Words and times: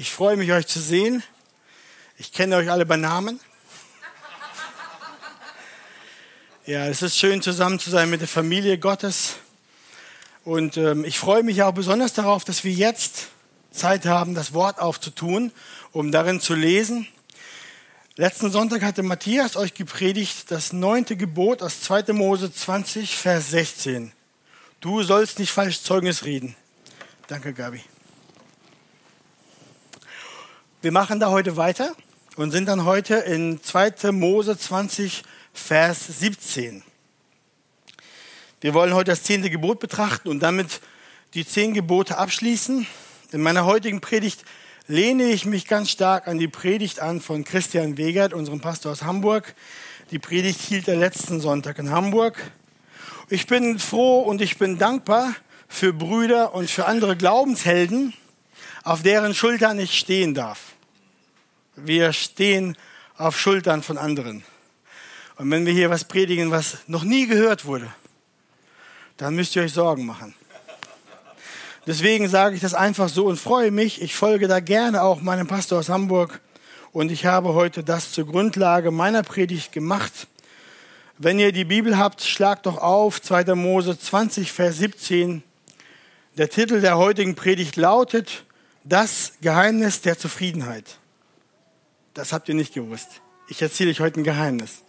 Ich 0.00 0.12
freue 0.12 0.36
mich, 0.36 0.52
euch 0.52 0.68
zu 0.68 0.78
sehen. 0.78 1.24
Ich 2.18 2.32
kenne 2.32 2.54
euch 2.54 2.70
alle 2.70 2.86
bei 2.86 2.94
Namen. 2.94 3.40
Ja, 6.66 6.86
es 6.86 7.02
ist 7.02 7.18
schön, 7.18 7.42
zusammen 7.42 7.80
zu 7.80 7.90
sein 7.90 8.08
mit 8.08 8.20
der 8.20 8.28
Familie 8.28 8.78
Gottes. 8.78 9.38
Und 10.44 10.76
ähm, 10.76 11.04
ich 11.04 11.18
freue 11.18 11.42
mich 11.42 11.64
auch 11.64 11.74
besonders 11.74 12.12
darauf, 12.12 12.44
dass 12.44 12.62
wir 12.62 12.70
jetzt 12.70 13.30
Zeit 13.72 14.06
haben, 14.06 14.36
das 14.36 14.52
Wort 14.52 14.78
aufzutun, 14.78 15.50
um 15.90 16.12
darin 16.12 16.40
zu 16.40 16.54
lesen. 16.54 17.08
Letzten 18.14 18.52
Sonntag 18.52 18.82
hatte 18.82 19.02
Matthias 19.02 19.56
euch 19.56 19.74
gepredigt, 19.74 20.52
das 20.52 20.72
neunte 20.72 21.16
Gebot 21.16 21.60
aus 21.60 21.80
2. 21.80 22.12
Mose 22.12 22.52
20, 22.52 23.16
Vers 23.16 23.50
16. 23.50 24.12
Du 24.78 25.02
sollst 25.02 25.40
nicht 25.40 25.50
falsch 25.50 25.82
Zeugnis 25.82 26.24
reden. 26.24 26.54
Danke, 27.26 27.52
Gabi. 27.52 27.82
Wir 30.88 30.92
machen 30.92 31.20
da 31.20 31.28
heute 31.28 31.58
weiter 31.58 31.94
und 32.36 32.50
sind 32.50 32.66
dann 32.66 32.86
heute 32.86 33.16
in 33.16 33.62
2. 33.62 34.10
Mose 34.10 34.56
20, 34.56 35.22
Vers 35.52 36.06
17. 36.20 36.82
Wir 38.62 38.72
wollen 38.72 38.94
heute 38.94 39.10
das 39.10 39.22
zehnte 39.22 39.50
Gebot 39.50 39.80
betrachten 39.80 40.30
und 40.30 40.40
damit 40.40 40.80
die 41.34 41.46
zehn 41.46 41.74
Gebote 41.74 42.16
abschließen. 42.16 42.86
In 43.32 43.42
meiner 43.42 43.66
heutigen 43.66 44.00
Predigt 44.00 44.46
lehne 44.86 45.24
ich 45.24 45.44
mich 45.44 45.66
ganz 45.66 45.90
stark 45.90 46.26
an 46.26 46.38
die 46.38 46.48
Predigt 46.48 47.00
an 47.00 47.20
von 47.20 47.44
Christian 47.44 47.98
Wegert, 47.98 48.32
unserem 48.32 48.62
Pastor 48.62 48.92
aus 48.92 49.02
Hamburg. 49.02 49.54
Die 50.10 50.18
Predigt 50.18 50.58
hielt 50.58 50.88
er 50.88 50.96
letzten 50.96 51.38
Sonntag 51.38 51.78
in 51.78 51.90
Hamburg. 51.90 52.40
Ich 53.28 53.46
bin 53.46 53.78
froh 53.78 54.20
und 54.20 54.40
ich 54.40 54.56
bin 54.56 54.78
dankbar 54.78 55.34
für 55.68 55.92
Brüder 55.92 56.54
und 56.54 56.70
für 56.70 56.86
andere 56.86 57.14
Glaubenshelden, 57.14 58.14
auf 58.84 59.02
deren 59.02 59.34
Schultern 59.34 59.78
ich 59.78 59.98
stehen 59.98 60.32
darf. 60.32 60.67
Wir 61.84 62.12
stehen 62.12 62.76
auf 63.16 63.38
Schultern 63.38 63.82
von 63.82 63.98
anderen. 63.98 64.42
Und 65.36 65.50
wenn 65.50 65.64
wir 65.64 65.72
hier 65.72 65.90
was 65.90 66.04
predigen, 66.04 66.50
was 66.50 66.78
noch 66.88 67.04
nie 67.04 67.26
gehört 67.26 67.64
wurde, 67.64 67.88
dann 69.16 69.34
müsst 69.34 69.54
ihr 69.54 69.62
euch 69.62 69.72
Sorgen 69.72 70.04
machen. 70.04 70.34
Deswegen 71.86 72.28
sage 72.28 72.56
ich 72.56 72.60
das 72.60 72.74
einfach 72.74 73.08
so 73.08 73.26
und 73.26 73.38
freue 73.38 73.70
mich. 73.70 74.02
Ich 74.02 74.14
folge 74.14 74.48
da 74.48 74.60
gerne 74.60 75.02
auch 75.02 75.20
meinem 75.20 75.46
Pastor 75.46 75.78
aus 75.78 75.88
Hamburg. 75.88 76.40
Und 76.92 77.12
ich 77.12 77.26
habe 77.26 77.54
heute 77.54 77.84
das 77.84 78.12
zur 78.12 78.26
Grundlage 78.26 78.90
meiner 78.90 79.22
Predigt 79.22 79.72
gemacht. 79.72 80.26
Wenn 81.16 81.38
ihr 81.38 81.52
die 81.52 81.64
Bibel 81.64 81.96
habt, 81.96 82.22
schlagt 82.22 82.66
doch 82.66 82.78
auf 82.78 83.22
2. 83.22 83.54
Mose 83.54 83.98
20, 83.98 84.52
Vers 84.52 84.78
17. 84.78 85.42
Der 86.36 86.50
Titel 86.50 86.80
der 86.80 86.98
heutigen 86.98 87.36
Predigt 87.36 87.76
lautet 87.76 88.44
Das 88.84 89.32
Geheimnis 89.40 90.00
der 90.00 90.18
Zufriedenheit. 90.18 90.98
Das 92.18 92.32
habt 92.32 92.48
ihr 92.48 92.56
nicht 92.56 92.74
gewusst. 92.74 93.20
Ich 93.46 93.62
erzähle 93.62 93.92
euch 93.92 94.00
heute 94.00 94.18
ein 94.18 94.24
Geheimnis. 94.24 94.82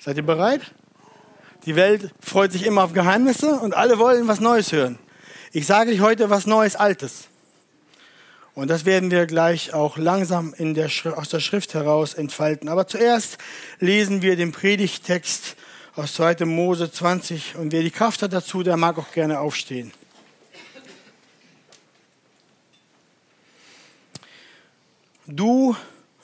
Seid 0.00 0.16
ihr 0.16 0.26
bereit? 0.26 0.62
Die 1.64 1.76
Welt 1.76 2.12
freut 2.18 2.50
sich 2.50 2.66
immer 2.66 2.82
auf 2.82 2.92
Geheimnisse 2.92 3.52
und 3.60 3.72
alle 3.72 4.00
wollen 4.00 4.26
was 4.26 4.40
Neues 4.40 4.72
hören. 4.72 4.98
Ich 5.52 5.64
sage 5.64 5.92
euch 5.92 6.00
heute 6.00 6.28
was 6.28 6.44
Neues, 6.44 6.74
Altes. 6.74 7.28
Und 8.56 8.66
das 8.66 8.84
werden 8.84 9.12
wir 9.12 9.26
gleich 9.26 9.74
auch 9.74 9.96
langsam 9.96 10.56
der 10.58 10.90
aus 11.14 11.28
der 11.28 11.38
Schrift 11.38 11.72
heraus 11.72 12.14
entfalten. 12.14 12.68
Aber 12.68 12.88
zuerst 12.88 13.38
lesen 13.78 14.20
wir 14.20 14.34
den 14.34 14.50
Predigtext 14.50 15.54
aus 15.94 16.14
2. 16.14 16.46
Mose 16.46 16.90
20. 16.90 17.54
Und 17.54 17.70
wer 17.70 17.82
die 17.82 17.92
Kraft 17.92 18.22
hat 18.22 18.32
dazu, 18.32 18.64
der 18.64 18.76
mag 18.76 18.98
auch 18.98 19.12
gerne 19.12 19.38
aufstehen. 19.38 19.92
Du 25.28 25.76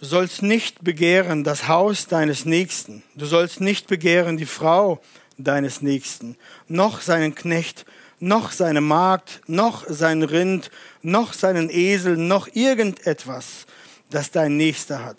sollst 0.06 0.42
nicht 0.42 0.83
begehren 0.83 1.45
das 1.45 1.69
Haus 1.69 2.08
deines 2.08 2.45
Nächsten. 2.45 3.05
Du 3.14 3.25
sollst 3.25 3.61
nicht 3.61 3.86
begehren 3.86 4.36
die 4.36 4.47
Frau 4.47 5.00
deines 5.39 5.81
Nächsten, 5.81 6.37
noch 6.66 7.00
seinen 7.00 7.34
Knecht, 7.34 7.87
noch 8.19 8.50
seine 8.50 8.81
Magd, 8.81 9.41
noch 9.47 9.84
sein 9.88 10.22
Rind, 10.22 10.71
noch 11.03 11.32
seinen 11.32 11.71
Esel, 11.71 12.16
noch 12.16 12.49
irgendetwas, 12.53 13.66
das 14.10 14.31
dein 14.32 14.56
Nächster 14.56 15.04
hat. 15.04 15.19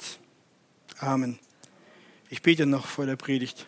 Amen. 1.00 1.40
Ich 2.30 2.42
bete 2.42 2.66
noch 2.66 2.86
vor 2.86 3.06
der 3.06 3.16
Predigt. 3.16 3.66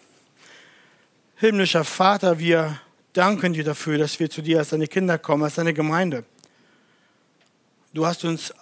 Himmlischer 1.37 1.85
Vater, 1.85 2.39
wir 2.39 2.79
danken 3.13 3.53
dir 3.53 3.63
dafür, 3.63 3.97
dass 3.97 4.19
wir 4.19 4.29
zu 4.29 4.41
dir 4.41 4.59
als 4.59 4.69
deine 4.69 4.87
Kinder 4.87 5.17
kommen, 5.17 5.43
als 5.43 5.55
deine 5.55 5.73
Gemeinde. 5.73 6.25
Du 7.93 8.05
hast 8.05 8.25
uns 8.25 8.53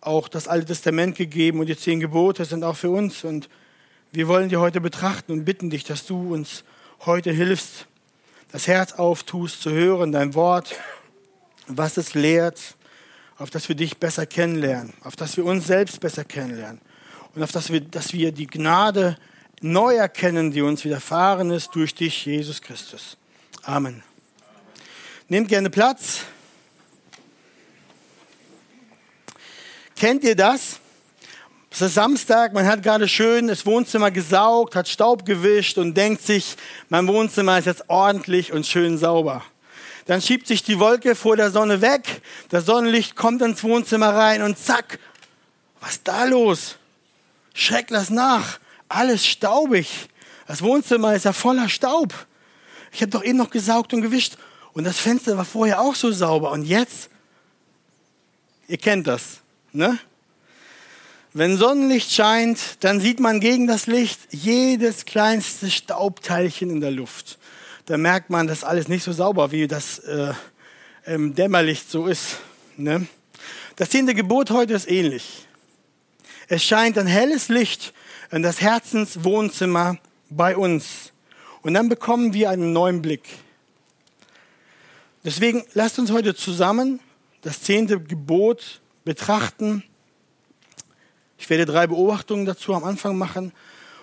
auch 0.00 0.28
das 0.28 0.48
Alte 0.48 0.66
Testament 0.66 1.16
gegeben 1.16 1.60
und 1.60 1.66
die 1.66 1.76
zehn 1.76 2.00
Gebote 2.00 2.44
sind 2.44 2.64
auch 2.64 2.76
für 2.76 2.90
uns. 2.90 3.24
Und 3.24 3.48
wir 4.12 4.28
wollen 4.28 4.48
dir 4.48 4.60
heute 4.60 4.80
betrachten 4.80 5.32
und 5.32 5.44
bitten 5.44 5.70
dich, 5.70 5.84
dass 5.84 6.06
du 6.06 6.32
uns 6.32 6.64
heute 7.04 7.32
hilfst, 7.32 7.86
das 8.52 8.66
Herz 8.66 8.92
auftust, 8.92 9.62
zu 9.62 9.70
hören, 9.70 10.12
dein 10.12 10.34
Wort, 10.34 10.74
was 11.66 11.96
es 11.96 12.14
lehrt, 12.14 12.76
auf 13.38 13.50
das 13.50 13.68
wir 13.68 13.76
dich 13.76 13.98
besser 13.98 14.26
kennenlernen, 14.26 14.92
auf 15.02 15.16
das 15.16 15.36
wir 15.36 15.44
uns 15.44 15.66
selbst 15.66 16.00
besser 16.00 16.24
kennenlernen 16.24 16.80
und 17.34 17.42
auf 17.42 17.52
das 17.52 17.70
wir, 17.70 17.80
dass 17.80 18.12
wir 18.12 18.32
die 18.32 18.46
Gnade 18.46 19.16
neu 19.60 19.94
erkennen, 19.94 20.50
die 20.50 20.62
uns 20.62 20.84
widerfahren 20.84 21.50
ist 21.50 21.70
durch 21.74 21.94
dich, 21.94 22.26
Jesus 22.26 22.60
Christus. 22.60 23.16
Amen. 23.62 24.02
Nehmt 25.28 25.48
gerne 25.48 25.70
Platz. 25.70 26.24
Kennt 30.00 30.24
ihr 30.24 30.34
das? 30.34 30.80
Es 31.70 31.82
ist 31.82 31.92
Samstag, 31.92 32.54
man 32.54 32.66
hat 32.66 32.82
gerade 32.82 33.06
schön 33.06 33.48
das 33.48 33.66
Wohnzimmer 33.66 34.10
gesaugt, 34.10 34.74
hat 34.74 34.88
Staub 34.88 35.26
gewischt 35.26 35.76
und 35.76 35.94
denkt 35.94 36.22
sich, 36.22 36.56
mein 36.88 37.06
Wohnzimmer 37.06 37.58
ist 37.58 37.66
jetzt 37.66 37.84
ordentlich 37.88 38.50
und 38.50 38.66
schön 38.66 38.96
sauber. 38.96 39.44
Dann 40.06 40.22
schiebt 40.22 40.46
sich 40.46 40.62
die 40.62 40.78
Wolke 40.78 41.14
vor 41.14 41.36
der 41.36 41.50
Sonne 41.50 41.82
weg, 41.82 42.22
das 42.48 42.64
Sonnenlicht 42.64 43.14
kommt 43.14 43.42
ins 43.42 43.62
Wohnzimmer 43.62 44.14
rein 44.14 44.40
und 44.40 44.58
zack, 44.58 44.98
was 45.82 45.90
ist 45.90 46.08
da 46.08 46.24
los? 46.24 46.76
Schreck 47.52 47.90
lass 47.90 48.08
nach, 48.08 48.58
alles 48.88 49.26
staubig. 49.26 50.08
Das 50.46 50.62
Wohnzimmer 50.62 51.14
ist 51.14 51.26
ja 51.26 51.34
voller 51.34 51.68
Staub. 51.68 52.14
Ich 52.90 53.02
habe 53.02 53.10
doch 53.10 53.22
eben 53.22 53.36
noch 53.36 53.50
gesaugt 53.50 53.92
und 53.92 54.00
gewischt 54.00 54.38
und 54.72 54.84
das 54.84 54.96
Fenster 54.96 55.36
war 55.36 55.44
vorher 55.44 55.78
auch 55.78 55.94
so 55.94 56.10
sauber 56.10 56.52
und 56.52 56.62
jetzt, 56.62 57.10
ihr 58.66 58.78
kennt 58.78 59.06
das, 59.06 59.39
Ne? 59.72 59.98
Wenn 61.32 61.56
Sonnenlicht 61.56 62.10
scheint, 62.10 62.82
dann 62.82 63.00
sieht 63.00 63.20
man 63.20 63.38
gegen 63.38 63.68
das 63.68 63.86
Licht 63.86 64.18
jedes 64.30 65.04
kleinste 65.04 65.70
Staubteilchen 65.70 66.70
in 66.70 66.80
der 66.80 66.90
Luft. 66.90 67.38
Da 67.86 67.96
merkt 67.96 68.30
man, 68.30 68.48
dass 68.48 68.64
alles 68.64 68.88
nicht 68.88 69.04
so 69.04 69.12
sauber, 69.12 69.52
wie 69.52 69.68
das 69.68 70.00
äh, 70.00 70.32
im 71.06 71.34
Dämmerlicht 71.34 71.88
so 71.88 72.06
ist. 72.06 72.38
Ne? 72.76 73.06
Das 73.76 73.90
zehnte 73.90 74.14
Gebot 74.14 74.50
heute 74.50 74.74
ist 74.74 74.90
ähnlich. 74.90 75.46
Es 76.48 76.64
scheint 76.64 76.98
ein 76.98 77.06
helles 77.06 77.48
Licht 77.48 77.94
in 78.32 78.42
das 78.42 78.60
Herzenswohnzimmer 78.60 79.98
bei 80.30 80.56
uns. 80.56 81.12
Und 81.62 81.74
dann 81.74 81.88
bekommen 81.88 82.32
wir 82.32 82.50
einen 82.50 82.72
neuen 82.72 83.02
Blick. 83.02 83.28
Deswegen 85.24 85.64
lasst 85.74 85.98
uns 85.98 86.10
heute 86.10 86.34
zusammen 86.34 86.98
das 87.42 87.62
zehnte 87.62 88.00
Gebot 88.00 88.79
betrachten. 89.04 89.84
Ich 91.38 91.48
werde 91.48 91.66
drei 91.66 91.86
Beobachtungen 91.86 92.44
dazu 92.44 92.74
am 92.74 92.84
Anfang 92.84 93.16
machen. 93.16 93.52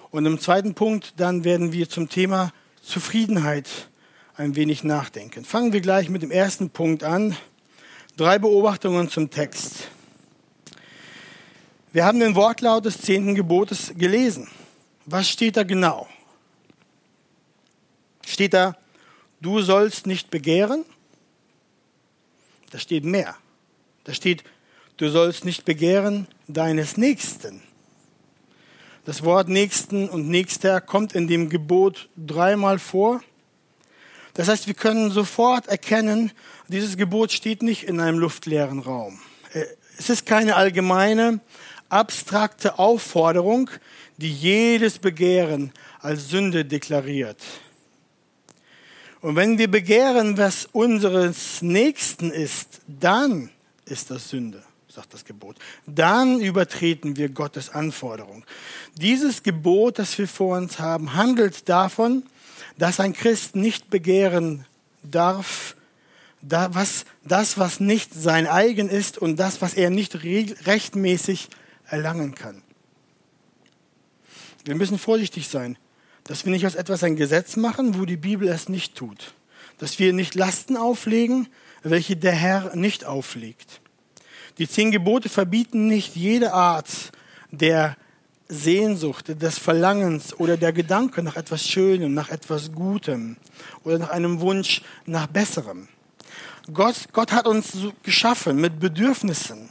Und 0.10 0.26
im 0.26 0.40
zweiten 0.40 0.74
Punkt, 0.74 1.14
dann 1.18 1.44
werden 1.44 1.74
wir 1.74 1.90
zum 1.90 2.10
Thema 2.10 2.52
Zufriedenheit 2.82 3.90
ein 4.36 4.56
wenig 4.56 4.84
nachdenken. 4.84 5.46
Fangen 5.46 5.74
wir 5.74 5.82
gleich 5.82 6.10
mit 6.10 6.22
dem 6.22 6.32
ersten 6.32 6.70
Punkt 6.70 7.04
an. 7.04 7.36
Drei 8.16 8.40
Beobachtungen 8.40 9.10
zum 9.10 9.30
Text. 9.30 9.90
Wir 11.92 12.06
haben 12.06 12.20
den 12.20 12.36
Wortlaut 12.36 12.86
des 12.86 13.02
zehnten 13.02 13.36
Gebotes 13.36 13.94
gelesen. 13.96 14.48
Was 15.06 15.30
steht 15.30 15.58
da 15.58 15.64
genau? 15.64 16.08
Steht 18.26 18.54
da, 18.54 18.78
du 19.42 19.62
sollst 19.62 20.06
nicht 20.06 20.30
begehren? 20.30 20.86
Da 22.72 22.80
steht 22.80 23.06
mehr. 23.06 23.36
Da 24.04 24.14
steht, 24.14 24.44
du 24.98 25.10
sollst 25.10 25.46
nicht 25.46 25.64
begehren 25.64 26.28
deines 26.48 26.98
Nächsten. 26.98 27.62
Das 29.06 29.24
Wort 29.24 29.48
Nächsten 29.48 30.10
und 30.10 30.28
Nächster 30.28 30.82
kommt 30.82 31.14
in 31.14 31.28
dem 31.28 31.50
Gebot 31.50 32.10
dreimal 32.18 32.78
vor. 32.78 33.22
Das 34.34 34.50
heißt, 34.50 34.68
wir 34.68 34.74
können 34.74 35.12
sofort 35.12 35.68
erkennen, 35.68 36.32
dieses 36.68 36.98
Gebot 36.98 37.32
steht 37.32 37.64
nicht 37.64 37.84
in 37.84 38.00
einem 38.02 38.20
luftleeren 38.20 38.80
Raum. 38.80 39.20
Äh, 39.54 39.64
es 39.98 40.10
ist 40.10 40.26
keine 40.26 40.56
allgemeine, 40.56 41.40
abstrakte 41.90 42.78
Aufforderung, 42.78 43.70
die 44.18 44.32
jedes 44.32 45.00
Begehren 45.00 45.72
als 46.00 46.28
Sünde 46.28 46.66
deklariert. 46.66 47.42
Und 49.22 49.36
wenn 49.36 49.58
wir 49.58 49.72
begehren, 49.72 50.38
was 50.38 50.68
unseres 50.72 51.62
Nächsten 51.62 52.30
ist, 52.30 52.82
dann 52.88 53.50
ist 53.86 54.12
das 54.12 54.30
Sünde 54.30 54.64
sagt 54.98 55.14
das 55.14 55.26
Gebot. 55.26 55.58
Dann 55.86 56.42
übertreten 56.42 57.18
wir 57.18 57.30
Gottes 57.30 57.70
Anforderung. 57.70 58.44
Dieses 59.00 59.44
Gebot, 59.44 60.00
das 60.00 60.18
wir 60.18 60.28
vor 60.28 60.58
uns 60.58 60.80
haben, 60.80 61.14
handelt 61.14 61.70
davon, 61.70 62.24
dass 62.80 63.00
ein 63.00 63.14
Christ 63.14 63.56
nicht 63.56 63.92
begehren 63.92 64.66
darf, 65.04 65.76
das, 66.42 67.06
was 67.58 67.80
nicht 67.80 68.12
sein 68.16 68.48
eigen 68.48 68.90
ist 68.90 69.20
und 69.20 69.36
das, 69.38 69.62
was 69.62 69.76
er 69.76 69.92
nicht 69.92 70.24
rechtmäßig 70.24 71.50
erlangen 71.86 72.34
kann. 72.34 72.64
Wir 74.66 74.74
müssen 74.74 74.98
vorsichtig 74.98 75.48
sein, 75.48 75.78
dass 76.24 76.44
wir 76.44 76.52
nicht 76.52 76.66
aus 76.66 76.74
etwas 76.74 77.04
ein 77.04 77.16
Gesetz 77.16 77.56
machen, 77.56 78.00
wo 78.00 78.06
die 78.06 78.18
Bibel 78.18 78.48
es 78.48 78.68
nicht 78.68 78.96
tut. 78.96 79.36
Dass 79.78 80.00
wir 80.00 80.12
nicht 80.12 80.34
Lasten 80.34 80.76
auflegen, 80.76 81.50
welche 81.84 82.16
der 82.16 82.32
Herr 82.32 82.76
nicht 82.76 83.06
auflegt. 83.06 83.80
Die 84.58 84.68
zehn 84.68 84.92
Gebote 84.92 85.30
verbieten 85.30 85.88
nicht 85.88 86.16
jede 86.16 86.54
Art 86.54 87.12
der 87.52 87.96
Sehnsucht, 88.50 89.42
des 89.42 89.58
Verlangens 89.60 90.34
oder 90.40 90.58
der 90.58 90.74
Gedanke 90.74 91.22
nach 91.22 91.36
etwas 91.36 91.68
Schönem, 91.68 92.14
nach 92.14 92.30
etwas 92.30 92.72
Gutem 92.72 93.38
oder 93.84 94.00
nach 94.00 94.10
einem 94.10 94.40
Wunsch 94.40 94.82
nach 95.06 95.28
Besserem. 95.28 95.90
Gott, 96.74 96.96
Gott 97.14 97.32
hat 97.32 97.46
uns 97.46 97.78
geschaffen 98.04 98.60
mit 98.60 98.80
Bedürfnissen, 98.80 99.70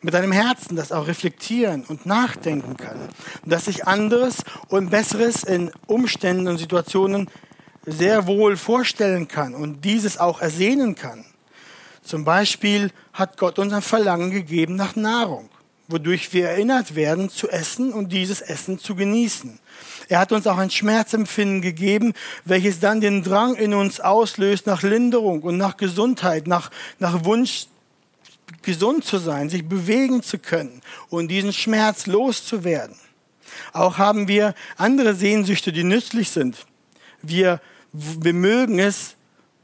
mit 0.00 0.14
einem 0.14 0.32
Herzen, 0.32 0.74
das 0.74 0.90
auch 0.90 1.06
reflektieren 1.06 1.84
und 1.84 2.06
nachdenken 2.06 2.76
kann, 2.76 2.98
dass 3.46 3.66
sich 3.66 3.86
anderes 3.86 4.38
und 4.68 4.90
Besseres 4.90 5.44
in 5.44 5.70
Umständen 5.86 6.48
und 6.48 6.58
Situationen 6.58 7.30
sehr 7.86 8.26
wohl 8.26 8.56
vorstellen 8.56 9.28
kann 9.28 9.54
und 9.54 9.84
dieses 9.84 10.18
auch 10.18 10.40
ersehnen 10.40 10.94
kann. 10.94 11.24
Zum 12.02 12.24
Beispiel 12.24 12.90
hat 13.12 13.38
Gott 13.38 13.58
uns 13.58 13.72
ein 13.72 13.82
Verlangen 13.82 14.30
gegeben 14.30 14.76
nach 14.76 14.96
Nahrung, 14.96 15.48
wodurch 15.88 16.32
wir 16.32 16.48
erinnert 16.48 16.94
werden 16.94 17.30
zu 17.30 17.48
essen 17.48 17.92
und 17.92 18.12
dieses 18.12 18.40
Essen 18.40 18.78
zu 18.78 18.94
genießen. 18.94 19.58
Er 20.08 20.18
hat 20.18 20.32
uns 20.32 20.46
auch 20.46 20.58
ein 20.58 20.70
Schmerzempfinden 20.70 21.62
gegeben, 21.62 22.12
welches 22.44 22.80
dann 22.80 23.00
den 23.00 23.22
Drang 23.22 23.54
in 23.54 23.72
uns 23.72 24.00
auslöst 24.00 24.66
nach 24.66 24.82
Linderung 24.82 25.42
und 25.42 25.56
nach 25.56 25.76
Gesundheit, 25.76 26.46
nach, 26.46 26.70
nach 26.98 27.24
Wunsch 27.24 27.66
gesund 28.62 29.04
zu 29.04 29.18
sein, 29.18 29.48
sich 29.48 29.68
bewegen 29.68 30.22
zu 30.22 30.38
können 30.38 30.82
und 31.08 31.28
diesen 31.28 31.52
Schmerz 31.52 32.06
loszuwerden. 32.06 32.96
Auch 33.72 33.98
haben 33.98 34.28
wir 34.28 34.54
andere 34.76 35.14
Sehnsüchte, 35.14 35.72
die 35.72 35.84
nützlich 35.84 36.30
sind. 36.30 36.66
Wir, 37.22 37.60
wir 37.92 38.34
mögen 38.34 38.78
es, 38.78 39.14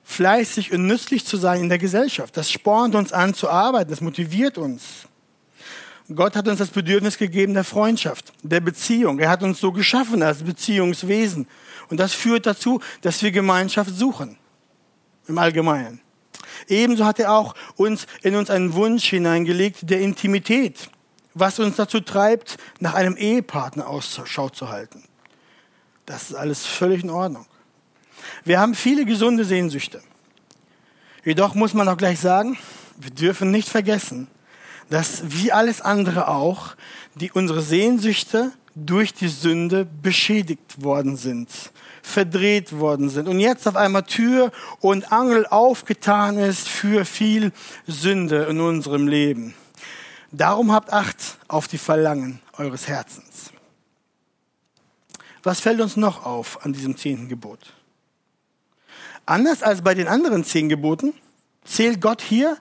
fleißig 0.09 0.73
und 0.73 0.87
nützlich 0.87 1.27
zu 1.27 1.37
sein 1.37 1.61
in 1.61 1.69
der 1.69 1.79
Gesellschaft. 1.79 2.35
Das 2.37 2.51
spornt 2.51 2.95
uns 2.95 3.13
an 3.13 3.35
zu 3.35 3.51
arbeiten, 3.51 3.91
das 3.91 4.01
motiviert 4.01 4.57
uns. 4.57 5.07
Gott 6.15 6.35
hat 6.35 6.49
uns 6.49 6.59
das 6.59 6.71
Bedürfnis 6.71 7.19
gegeben 7.19 7.53
der 7.53 7.63
Freundschaft, 7.63 8.33
der 8.43 8.61
Beziehung. 8.61 9.19
Er 9.19 9.29
hat 9.29 9.43
uns 9.43 9.61
so 9.61 9.71
geschaffen 9.71 10.23
als 10.23 10.43
Beziehungswesen. 10.43 11.47
Und 11.91 12.01
das 12.01 12.15
führt 12.15 12.47
dazu, 12.47 12.81
dass 13.03 13.23
wir 13.23 13.31
Gemeinschaft 13.31 13.95
suchen. 13.95 14.39
Im 15.27 15.37
Allgemeinen. 15.37 16.01
Ebenso 16.67 17.05
hat 17.05 17.19
er 17.19 17.35
auch 17.35 17.55
uns 17.77 18.07
in 18.23 18.35
uns 18.35 18.49
einen 18.49 18.73
Wunsch 18.73 19.11
hineingelegt 19.11 19.91
der 19.91 20.01
Intimität, 20.01 20.89
was 21.35 21.59
uns 21.59 21.77
dazu 21.77 22.01
treibt, 22.01 22.57
nach 22.81 22.95
einem 22.95 23.17
Ehepartner 23.17 23.87
Ausschau 23.87 24.49
zu 24.49 24.71
halten. 24.71 25.05
Das 26.07 26.31
ist 26.31 26.35
alles 26.35 26.65
völlig 26.65 27.05
in 27.05 27.11
Ordnung. 27.11 27.45
Wir 28.45 28.61
haben 28.61 28.75
viele 28.75 29.05
gesunde 29.05 29.45
Sehnsüchte. 29.45 30.01
Jedoch 31.25 31.55
muss 31.55 31.75
man 31.75 31.89
auch 31.89 31.97
gleich 31.97 32.21
sagen, 32.21 32.59
wir 32.99 33.11
dürfen 33.11 33.51
nicht 33.51 33.69
vergessen, 33.69 34.29
dass 34.91 35.23
wie 35.25 35.53
alles 35.53 35.81
andere 35.81 36.29
auch, 36.29 36.75
die 37.15 37.31
unsere 37.31 37.63
Sehnsüchte 37.63 38.53
durch 38.75 39.13
die 39.13 39.29
Sünde 39.29 39.87
beschädigt 40.03 40.83
worden 40.83 41.17
sind 41.17 41.49
verdreht 42.09 42.79
worden 42.79 43.11
sind 43.11 43.29
und 43.29 43.39
jetzt 43.39 43.69
auf 43.69 43.77
einmal 43.77 44.03
Tür 44.03 44.51
und 44.81 45.13
Angel 45.13 45.47
aufgetan 45.47 46.39
ist 46.39 46.69
für 46.69 47.05
viel 47.05 47.53
Sünde 47.87 48.45
in 48.45 48.61
unserem 48.61 49.07
Leben. 49.07 49.55
Darum 50.33 50.73
habt 50.73 50.93
Acht 50.93 51.39
auf 51.49 51.69
die 51.69 51.79
Verlangen 51.79 52.41
eures 52.57 52.89
Herzens. 52.89 53.53
Was 55.43 55.61
fällt 55.61 55.81
uns 55.81 55.97
noch 55.97 56.25
auf 56.25 56.65
an 56.65 56.73
diesem 56.73 56.97
zehnten 56.97 57.29
Gebot? 57.29 57.75
Anders 59.29 59.63
als 59.63 59.83
bei 59.83 59.93
den 59.93 60.09
anderen 60.09 60.43
zehn 60.43 60.71
Geboten 60.71 61.13
zählt 61.63 62.01
Gott 62.01 62.23
hier 62.23 62.57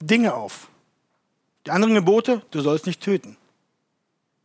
Dinge 0.00 0.34
auf. 0.34 0.68
Die 1.66 1.72
anderen 1.72 1.94
Gebote, 1.94 2.42
du 2.52 2.60
sollst 2.60 2.86
nicht 2.86 3.00
töten. 3.00 3.36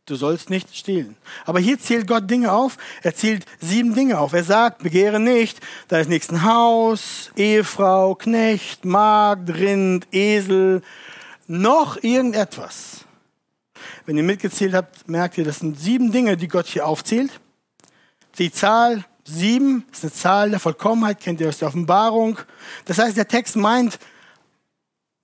Du 0.04 0.16
sollst 0.16 0.50
nicht 0.50 0.74
stehlen. 0.74 1.16
Aber 1.44 1.60
hier 1.60 1.78
zählt 1.78 2.08
Gott 2.08 2.28
Dinge 2.28 2.50
auf. 2.50 2.78
Er 3.04 3.14
zählt 3.14 3.46
sieben 3.60 3.94
Dinge 3.94 4.18
auf. 4.18 4.32
Er 4.32 4.42
sagt, 4.42 4.82
begehre 4.82 5.20
nicht. 5.20 5.60
Nichts 6.08 6.30
ein 6.30 6.42
Haus, 6.42 7.30
Ehefrau, 7.36 8.16
Knecht, 8.16 8.84
Magd, 8.84 9.48
Rind, 9.48 10.08
Esel, 10.10 10.82
noch 11.46 12.02
irgendetwas. 12.02 13.04
Wenn 14.04 14.16
ihr 14.16 14.24
mitgezählt 14.24 14.74
habt, 14.74 15.08
merkt 15.08 15.38
ihr, 15.38 15.44
das 15.44 15.60
sind 15.60 15.78
sieben 15.78 16.10
Dinge, 16.10 16.36
die 16.36 16.48
Gott 16.48 16.66
hier 16.66 16.88
aufzählt. 16.88 17.38
Die 18.38 18.50
Zahl 18.50 19.04
sieben 19.28 19.84
ist 19.92 20.02
eine 20.02 20.12
Zahl 20.12 20.50
der 20.50 20.60
Vollkommenheit, 20.60 21.20
kennt 21.20 21.40
ihr 21.40 21.48
aus 21.48 21.58
der 21.58 21.68
Offenbarung. 21.68 22.38
Das 22.86 22.98
heißt, 22.98 23.16
der 23.16 23.28
Text 23.28 23.56
meint 23.56 23.98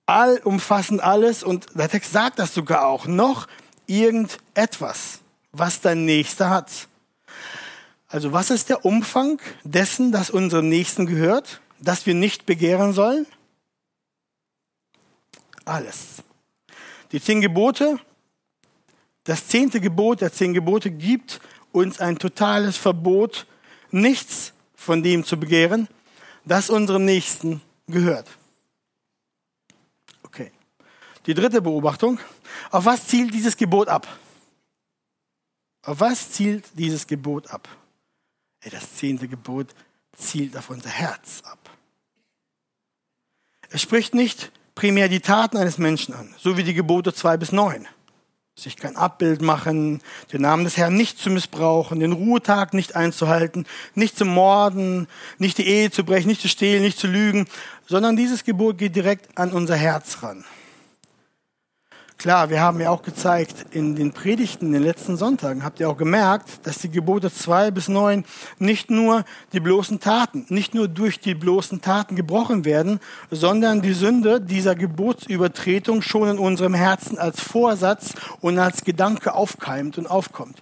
allumfassend 0.05 1.01
alles 1.01 1.43
und 1.43 1.65
der 1.73 1.89
Text 1.89 2.11
sagt 2.11 2.39
das 2.39 2.53
sogar 2.53 2.85
auch. 2.85 3.07
Noch 3.07 3.47
irgendetwas, 3.87 5.19
was 5.51 5.81
dein 5.81 6.05
Nächster 6.05 6.49
hat. 6.49 6.87
Also 8.07 8.31
was 8.31 8.49
ist 8.51 8.69
der 8.69 8.85
Umfang 8.85 9.41
dessen, 9.63 10.11
das 10.11 10.29
unserem 10.29 10.69
Nächsten 10.69 11.05
gehört, 11.05 11.59
das 11.79 12.05
wir 12.05 12.13
nicht 12.13 12.45
begehren 12.45 12.93
sollen? 12.93 13.25
Alles. 15.65 16.23
Die 17.11 17.19
zehn 17.19 17.41
Gebote, 17.41 17.99
das 19.23 19.47
zehnte 19.47 19.81
Gebot 19.81 20.21
der 20.21 20.31
zehn 20.31 20.53
Gebote 20.53 20.91
gibt 20.91 21.41
uns 21.71 21.99
ein 21.99 22.19
totales 22.19 22.77
Verbot, 22.77 23.47
nichts 23.95 24.53
von 24.75 25.01
dem 25.01 25.23
zu 25.23 25.39
begehren, 25.39 25.87
das 26.43 26.69
unserem 26.69 27.05
Nächsten 27.05 27.61
gehört. 27.87 28.29
Okay. 30.23 30.51
Die 31.25 31.33
dritte 31.33 31.61
Beobachtung. 31.61 32.19
Auf 32.71 32.85
was 32.85 33.07
zielt 33.07 33.33
dieses 33.33 33.57
Gebot 33.57 33.87
ab? 33.87 34.07
Auf 35.81 35.99
was 35.99 36.31
zielt 36.31 36.65
dieses 36.73 37.07
Gebot 37.07 37.49
ab? 37.49 37.67
Das 38.69 38.95
zehnte 38.95 39.27
Gebot 39.27 39.73
zielt 40.17 40.57
auf 40.57 40.69
unser 40.69 40.89
Herz 40.89 41.41
ab. 41.43 41.69
Es 43.69 43.81
spricht 43.81 44.13
nicht 44.13 44.51
primär 44.73 45.09
die 45.09 45.19
Taten 45.19 45.57
eines 45.57 45.77
Menschen 45.77 46.13
an, 46.13 46.33
so 46.37 46.57
wie 46.57 46.63
die 46.63 46.73
Gebote 46.73 47.13
2 47.13 47.37
bis 47.37 47.51
9. 47.51 47.87
Sich 48.57 48.77
kein 48.77 48.95
Abbild 48.95 49.41
machen, 49.41 50.01
den 50.31 50.43
Namen 50.43 50.63
des 50.63 50.77
Herrn 50.77 50.95
nicht 50.95 51.19
zu 51.19 51.29
missbrauchen, 51.29 51.99
den 51.99 52.13
Ruhetag 52.13 52.73
nicht 52.73 52.95
einzuhalten, 52.95 53.65
nicht 53.95 54.17
zu 54.17 54.23
morden, 54.23 55.09
nicht 55.39 55.57
die 55.57 55.67
Ehe 55.67 55.91
zu 55.91 56.05
brechen, 56.05 56.29
nicht 56.29 56.39
zu 56.39 56.47
stehlen, 56.47 56.81
nicht 56.81 56.97
zu 56.97 57.07
lügen, 57.07 57.47
sondern 57.85 58.15
dieses 58.15 58.45
Gebot 58.45 58.77
geht 58.77 58.95
direkt 58.95 59.37
an 59.37 59.51
unser 59.51 59.75
Herz 59.75 60.23
ran. 60.23 60.45
Klar, 62.17 62.49
wir 62.49 62.61
haben 62.61 62.79
ja 62.79 62.89
auch 62.89 63.03
gezeigt 63.03 63.65
in 63.71 63.95
den 63.95 64.13
Predigten 64.13 64.67
in 64.67 64.71
den 64.71 64.83
letzten 64.83 65.17
Sonntagen, 65.17 65.63
habt 65.63 65.79
ihr 65.79 65.89
auch 65.89 65.97
gemerkt, 65.97 66.65
dass 66.65 66.79
die 66.79 66.89
Gebote 66.89 67.31
zwei 67.31 67.71
bis 67.71 67.87
neun 67.87 68.23
nicht 68.57 68.89
nur 68.89 69.25
die 69.51 69.59
bloßen 69.59 69.99
Taten, 69.99 70.45
nicht 70.49 70.73
nur 70.73 70.87
durch 70.87 71.19
die 71.19 71.35
bloßen 71.35 71.81
Taten 71.81 72.15
gebrochen 72.15 72.63
werden, 72.63 72.99
sondern 73.31 73.81
die 73.81 73.93
Sünde 73.93 74.39
dieser 74.39 74.75
Gebotsübertretung 74.75 76.01
schon 76.01 76.29
in 76.29 76.39
unserem 76.39 76.73
Herzen 76.73 77.17
als 77.19 77.41
Vorsatz 77.41 78.13
und 78.39 78.57
als 78.57 78.85
Gedanke 78.85 79.33
aufkeimt 79.33 79.97
und 79.97 80.07
aufkommt. 80.07 80.61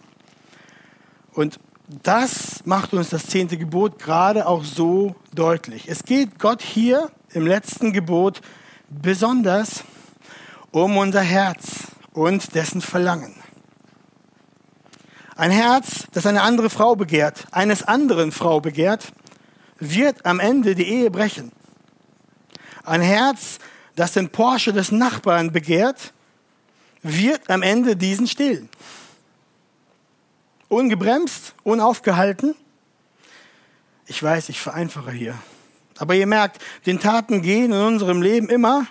Und 1.33 1.59
das 2.01 2.65
macht 2.65 2.93
uns 2.93 3.09
das 3.09 3.27
zehnte 3.27 3.57
Gebot 3.57 3.99
gerade 3.99 4.47
auch 4.47 4.63
so 4.63 5.15
deutlich. 5.33 5.87
Es 5.87 6.03
geht 6.03 6.39
Gott 6.39 6.61
hier 6.61 7.11
im 7.31 7.45
letzten 7.45 7.93
Gebot 7.93 8.41
besonders 8.89 9.83
um 10.73 10.97
unser 10.97 11.21
Herz 11.21 11.83
und 12.13 12.55
dessen 12.55 12.81
Verlangen. 12.81 13.35
Ein 15.35 15.51
Herz, 15.51 16.07
das 16.11 16.25
eine 16.25 16.41
andere 16.41 16.69
Frau 16.69 16.95
begehrt, 16.95 17.45
eines 17.51 17.83
anderen 17.83 18.31
Frau 18.31 18.59
begehrt, 18.59 19.13
wird 19.77 20.25
am 20.25 20.39
Ende 20.39 20.73
die 20.73 20.87
Ehe 20.87 21.11
brechen. 21.11 21.51
Ein 22.83 23.01
Herz, 23.01 23.59
das 23.95 24.13
den 24.13 24.29
Porsche 24.29 24.73
des 24.73 24.91
Nachbarn 24.91 25.51
begehrt, 25.51 26.11
wird 27.03 27.49
am 27.51 27.61
Ende 27.61 27.95
diesen 27.95 28.27
stehlen. 28.27 28.67
Ungebremst, 30.69 31.53
unaufgehalten. 31.63 32.55
Ich 34.07 34.21
weiß, 34.21 34.49
ich 34.49 34.59
vereinfache 34.59 35.11
hier. 35.11 35.35
Aber 35.99 36.15
ihr 36.15 36.25
merkt, 36.25 36.59
den 36.87 36.99
Taten 36.99 37.43
gehen 37.43 37.71
in 37.71 37.81
unserem 37.81 38.23
Leben 38.23 38.49
immer 38.49 38.87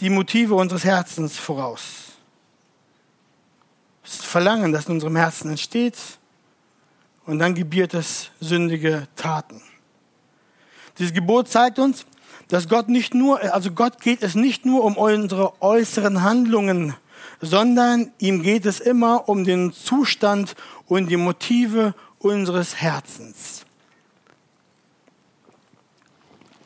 die 0.00 0.10
Motive 0.10 0.54
unseres 0.54 0.84
Herzens 0.84 1.36
voraus. 1.36 2.12
Das 4.02 4.16
Verlangen, 4.16 4.72
das 4.72 4.86
in 4.86 4.94
unserem 4.94 5.16
Herzen 5.16 5.50
entsteht, 5.50 5.96
und 7.26 7.38
dann 7.38 7.54
gebiert 7.54 7.94
es 7.94 8.30
sündige 8.40 9.06
Taten. 9.14 9.62
Dieses 10.98 11.12
Gebot 11.12 11.48
zeigt 11.48 11.78
uns, 11.78 12.06
dass 12.48 12.68
Gott 12.68 12.88
nicht 12.88 13.14
nur, 13.14 13.40
also 13.54 13.70
Gott 13.70 14.00
geht 14.00 14.22
es 14.22 14.34
nicht 14.34 14.66
nur 14.66 14.84
um 14.84 14.96
unsere 14.96 15.62
äußeren 15.62 16.22
Handlungen, 16.22 16.94
sondern 17.40 18.12
ihm 18.18 18.42
geht 18.42 18.66
es 18.66 18.80
immer 18.80 19.28
um 19.28 19.44
den 19.44 19.72
Zustand 19.72 20.56
und 20.86 21.08
die 21.08 21.16
Motive 21.16 21.94
unseres 22.18 22.76
Herzens. 22.76 23.64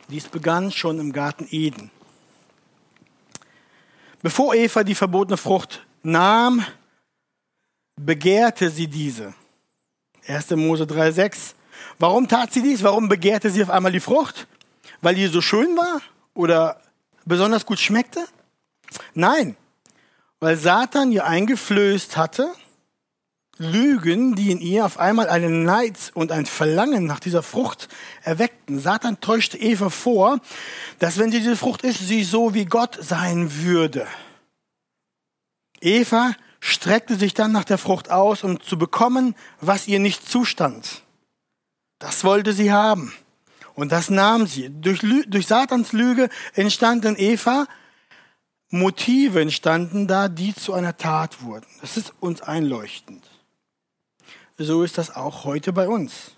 Dies 0.09 0.29
begann 0.29 0.71
schon 0.71 0.99
im 0.99 1.13
Garten 1.13 1.47
Eden. 1.51 1.91
Bevor 4.25 4.55
Eva 4.55 4.85
die 4.85 4.95
verbotene 4.95 5.37
Frucht 5.37 5.85
nahm, 6.03 6.65
begehrte 7.95 8.71
sie 8.71 8.87
diese. 8.87 9.35
1. 10.27 10.49
Mose 10.53 10.85
3,6. 10.85 11.53
Warum 11.99 12.27
tat 12.27 12.51
sie 12.51 12.63
dies? 12.63 12.83
Warum 12.83 13.11
begehrte 13.11 13.51
sie 13.51 13.63
auf 13.63 13.69
einmal 13.69 13.93
die 13.93 14.01
Frucht? 14.01 14.47
Weil 15.03 15.15
die 15.15 15.27
so 15.27 15.43
schön 15.43 15.77
war 15.77 16.01
oder 16.33 16.81
besonders 17.27 17.67
gut 17.67 17.79
schmeckte? 17.79 18.25
Nein, 19.13 19.59
weil 20.41 20.57
Satan 20.57 21.13
ihr 21.13 21.27
eingeflößt 21.27 22.17
hatte, 22.17 22.51
Lügen, 23.59 24.35
die 24.35 24.51
in 24.51 24.61
ihr 24.61 24.85
auf 24.85 24.99
einmal 24.99 25.29
einen 25.29 25.63
Neid 25.65 26.11
und 26.15 26.33
ein 26.33 26.47
Verlangen 26.47 27.07
nach 27.07 27.21
dieser 27.21 27.43
Frucht 27.43 27.89
erweckten. 28.23 28.81
Satan 28.81 29.21
täuschte 29.21 29.59
Eva 29.59 29.91
vor, 29.91 30.41
dass 30.99 31.19
wenn 31.19 31.31
sie 31.31 31.39
diese 31.39 31.57
Frucht 31.57 31.83
isst, 31.83 32.01
sie 32.01 32.25
so 32.25 32.55
wie 32.55 32.65
Gott 32.65 32.99
sein 33.01 33.63
würde. 33.63 34.07
Eva 35.81 36.33
streckte 36.61 37.17
sich 37.17 37.35
dann 37.35 37.53
nach 37.53 37.65
der 37.65 37.79
Frucht 37.79 38.11
aus, 38.11 38.43
um 38.43 38.61
zu 38.61 38.79
bekommen, 38.79 39.35
was 39.61 39.87
ihr 39.87 40.01
nicht 40.01 40.29
zustand. 40.29 41.03
Das 41.99 42.25
wollte 42.25 42.53
sie 42.53 42.73
haben. 42.73 43.13
Und 43.75 43.93
das 43.93 44.11
nahm 44.11 44.47
sie. 44.47 44.71
Durch, 44.71 45.01
durch 45.27 45.47
Satans 45.47 45.93
Lüge 45.93 46.29
entstand 46.55 47.05
in 47.05 47.17
Eva 47.17 47.67
Motive 48.75 49.41
entstanden 49.41 50.09
da, 50.09 50.29
die 50.29 50.55
zu 50.55 50.73
einer 50.73 50.97
Tat 50.97 51.43
wurden. 51.43 51.67
Das 51.81 51.97
ist 51.97 52.13
uns 52.21 52.43
einleuchtend. 52.43 53.23
So 54.57 54.85
ist 54.85 54.99
das 54.99 55.15
auch 55.15 55.45
heute 55.45 55.73
bei 55.73 55.89
uns. 55.89 56.31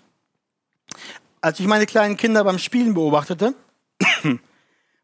Als 1.39 1.59
ich 1.59 1.67
meine 1.67 1.85
kleinen 1.85 2.17
Kinder 2.17 2.43
beim 2.43 2.57
Spielen 2.57 2.95
beobachtete, 2.95 3.53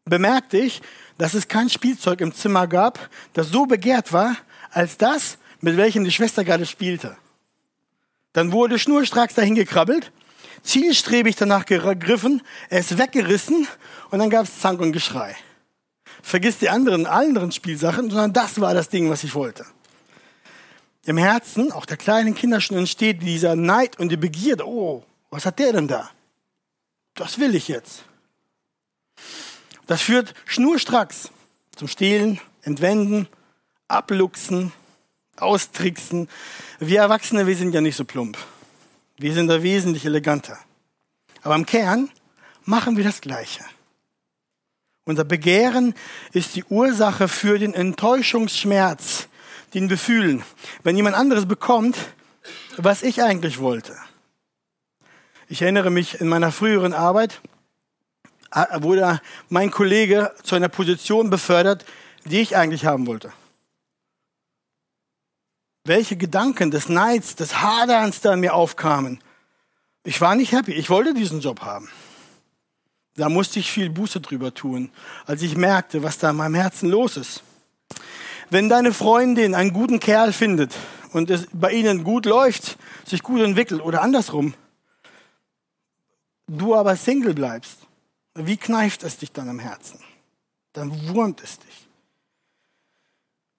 bemerkte 0.04 0.58
ich, 0.58 0.82
dass 1.16 1.34
es 1.34 1.46
kein 1.46 1.70
Spielzeug 1.70 2.20
im 2.20 2.34
Zimmer 2.34 2.66
gab, 2.66 3.08
das 3.32 3.50
so 3.50 3.66
begehrt 3.66 4.12
war, 4.12 4.36
als 4.72 4.98
das, 4.98 5.38
mit 5.60 5.76
welchem 5.76 6.02
die 6.02 6.10
Schwester 6.10 6.42
gerade 6.44 6.66
spielte. 6.66 7.16
Dann 8.32 8.50
wurde 8.50 8.80
schnurstracks 8.80 9.34
dahin 9.34 9.54
gekrabbelt, 9.54 10.10
zielstrebig 10.64 11.36
danach 11.36 11.66
gegriffen, 11.66 12.42
es 12.68 12.98
weggerissen 12.98 13.68
und 14.10 14.18
dann 14.18 14.30
gab 14.30 14.44
es 14.44 14.58
Zank 14.58 14.80
und 14.80 14.90
Geschrei. 14.90 15.36
Vergiss 16.20 16.58
die 16.58 16.68
anderen, 16.68 17.06
anderen 17.06 17.52
Spielsachen, 17.52 18.10
sondern 18.10 18.32
das 18.32 18.60
war 18.60 18.74
das 18.74 18.88
Ding, 18.88 19.08
was 19.08 19.22
ich 19.22 19.36
wollte. 19.36 19.64
Im 21.06 21.18
Herzen, 21.18 21.70
auch 21.72 21.86
der 21.86 21.96
kleinen 21.96 22.34
Kinder 22.34 22.60
schon 22.60 22.78
entsteht 22.78 23.22
dieser 23.22 23.56
Neid 23.56 23.98
und 23.98 24.08
die 24.08 24.16
Begierde. 24.16 24.66
Oh, 24.66 25.04
was 25.30 25.44
hat 25.44 25.58
der 25.58 25.72
denn 25.72 25.88
da? 25.88 26.10
Das 27.14 27.38
will 27.38 27.54
ich 27.54 27.68
jetzt. 27.68 28.04
Das 29.86 30.00
führt 30.00 30.34
schnurstracks 30.46 31.30
zum 31.76 31.88
Stehlen, 31.88 32.40
Entwenden, 32.62 33.28
abluchsen, 33.88 34.72
austricksen. 35.36 36.28
Wir 36.78 37.00
Erwachsene, 37.00 37.46
wir 37.46 37.56
sind 37.56 37.74
ja 37.74 37.80
nicht 37.80 37.96
so 37.96 38.04
plump. 38.04 38.38
Wir 39.18 39.34
sind 39.34 39.48
da 39.48 39.62
wesentlich 39.62 40.06
eleganter. 40.06 40.58
Aber 41.42 41.54
im 41.54 41.66
Kern 41.66 42.10
machen 42.64 42.96
wir 42.96 43.04
das 43.04 43.20
Gleiche. 43.20 43.64
Unser 45.04 45.24
Begehren 45.24 45.94
ist 46.32 46.56
die 46.56 46.64
Ursache 46.64 47.28
für 47.28 47.58
den 47.58 47.74
Enttäuschungsschmerz, 47.74 49.28
den 49.74 49.90
wir 49.90 49.98
fühlen, 49.98 50.42
wenn 50.82 50.96
jemand 50.96 51.16
anderes 51.16 51.46
bekommt, 51.46 51.96
was 52.76 53.02
ich 53.02 53.22
eigentlich 53.22 53.58
wollte. 53.58 53.94
Ich 55.48 55.62
erinnere 55.62 55.90
mich 55.90 56.20
in 56.20 56.28
meiner 56.28 56.52
früheren 56.52 56.94
Arbeit, 56.94 57.40
wurde 58.78 59.20
mein 59.48 59.70
Kollege 59.70 60.32
zu 60.42 60.54
einer 60.54 60.68
Position 60.68 61.28
befördert, 61.28 61.84
die 62.24 62.40
ich 62.40 62.56
eigentlich 62.56 62.86
haben 62.86 63.06
wollte 63.06 63.32
welche 65.84 66.16
Gedanken 66.16 66.70
des 66.70 66.88
Neids, 66.88 67.36
des 67.36 67.60
Haderns 67.60 68.20
da 68.20 68.32
in 68.34 68.40
mir 68.40 68.54
aufkamen. 68.54 69.20
Ich 70.02 70.20
war 70.20 70.34
nicht 70.34 70.52
happy. 70.52 70.72
Ich 70.72 70.90
wollte 70.90 71.14
diesen 71.14 71.40
Job 71.40 71.60
haben. 71.60 71.90
Da 73.16 73.28
musste 73.28 73.60
ich 73.60 73.70
viel 73.70 73.90
Buße 73.90 74.20
drüber 74.20 74.52
tun, 74.52 74.90
als 75.26 75.42
ich 75.42 75.56
merkte, 75.56 76.02
was 76.02 76.18
da 76.18 76.30
in 76.30 76.36
meinem 76.36 76.56
Herzen 76.56 76.90
los 76.90 77.16
ist. 77.16 77.42
Wenn 78.54 78.68
deine 78.68 78.92
Freundin 78.92 79.52
einen 79.56 79.72
guten 79.72 79.98
Kerl 79.98 80.32
findet 80.32 80.76
und 81.12 81.28
es 81.28 81.48
bei 81.52 81.72
ihnen 81.72 82.04
gut 82.04 82.24
läuft, 82.24 82.78
sich 83.04 83.20
gut 83.24 83.40
entwickelt 83.40 83.82
oder 83.82 84.00
andersrum, 84.00 84.54
du 86.46 86.76
aber 86.76 86.94
Single 86.94 87.34
bleibst, 87.34 87.78
wie 88.36 88.56
kneift 88.56 89.02
es 89.02 89.16
dich 89.16 89.32
dann 89.32 89.48
am 89.48 89.58
Herzen? 89.58 89.98
Dann 90.72 91.08
wurmt 91.08 91.42
es 91.42 91.58
dich. 91.58 91.88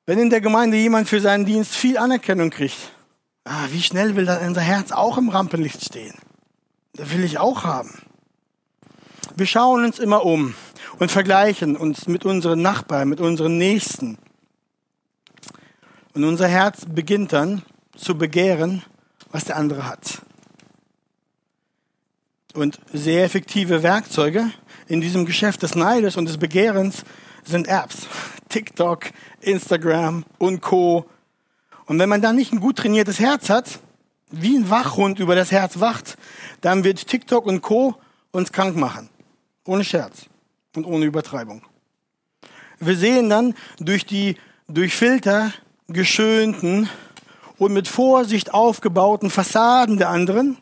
Wenn 0.06 0.18
in 0.18 0.30
der 0.30 0.40
Gemeinde 0.40 0.78
jemand 0.78 1.10
für 1.10 1.20
seinen 1.20 1.44
Dienst 1.44 1.75
viel 1.75 1.98
Anerkennung 1.98 2.50
kriegt, 2.50 2.94
ah, 3.44 3.68
wie 3.72 3.82
schnell 3.82 4.16
will 4.16 4.25
dann 4.25 4.48
unser 4.48 4.62
Herz 4.62 4.94
auch 4.94 5.18
im 5.18 5.28
Rampenlicht 5.28 5.84
stehen? 5.84 6.16
Das 6.94 7.12
will 7.12 7.25
ich 7.25 7.38
auch 7.38 7.66
haben. 7.66 8.02
Wir 9.36 9.46
schauen 9.46 9.84
uns 9.84 10.00
immer 10.00 10.24
um 10.24 10.56
und 11.00 11.12
vergleichen 11.12 11.75
uns 11.75 12.08
mit 12.08 12.24
unseren 12.24 12.62
Nachbarn, 12.62 13.10
mit 13.10 13.20
unseren 13.20 13.58
Nächsten. 13.58 14.20
Und 16.16 16.24
unser 16.24 16.48
Herz 16.48 16.86
beginnt 16.88 17.34
dann 17.34 17.62
zu 17.98 18.18
begehren, 18.18 18.84
was 19.32 19.44
der 19.44 19.58
andere 19.58 19.86
hat. 19.86 20.22
Und 22.54 22.80
sehr 22.94 23.26
effektive 23.26 23.84
Werkzeuge 23.84 24.50
in 24.88 25.02
diesem 25.02 25.26
Geschäft 25.26 25.62
des 25.62 25.76
Neides 25.76 26.16
und 26.16 26.30
des 26.30 26.38
Begehrens 26.38 27.04
sind 27.44 27.68
Apps. 27.68 28.08
TikTok, 28.50 29.12
Instagram 29.42 30.24
und 30.38 30.62
Co. 30.62 31.06
Und 31.86 32.00
wenn 32.00 32.08
man 32.08 32.22
dann 32.22 32.38
nicht 32.38 32.54
ein 32.54 32.62
gut 32.62 32.78
trainiertes 32.78 33.20
Herz 33.20 33.50
hat, 33.50 33.80
wie 34.32 34.56
ein 34.56 34.70
Wachhund 34.70 35.20
über 35.20 35.36
das 35.36 35.52
Herz 35.52 35.82
wacht, 35.82 36.18
dann 36.62 36.86
wird 36.86 37.08
TikTok 37.08 37.46
und 37.46 37.62
Co. 37.62 37.96
uns 38.32 38.54
krank 38.54 38.78
machen. 38.78 39.10
Ohne 39.66 39.84
Scherz 39.84 40.28
und 40.78 40.86
ohne 40.86 41.04
Übertreibung. 41.04 41.62
Wir 42.80 42.96
sehen 42.96 43.30
dann 43.30 43.54
durch 43.80 44.06
die 44.06 44.38
durch 44.68 44.96
Filter 44.96 45.52
geschönten 45.88 46.89
und 47.58 47.74
mit 47.74 47.88
Vorsicht 47.88 48.54
aufgebauten 48.54 49.30
Fassaden 49.30 49.98
der 49.98 50.10
anderen, 50.10 50.58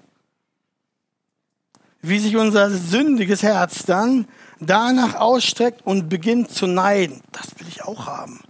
wie 2.02 2.20
sich 2.20 2.36
unser 2.36 2.70
sündiges 2.70 3.44
Herz 3.44 3.86
dann 3.86 4.28
danach 4.60 5.16
ausstreckt 5.16 5.82
und 5.86 6.10
beginnt 6.10 6.52
zu 6.52 6.68
neiden. 6.68 7.22
Das 7.32 7.48
will 7.58 7.68
ich 7.68 7.84
auch 7.84 8.08
haben. 8.08 8.42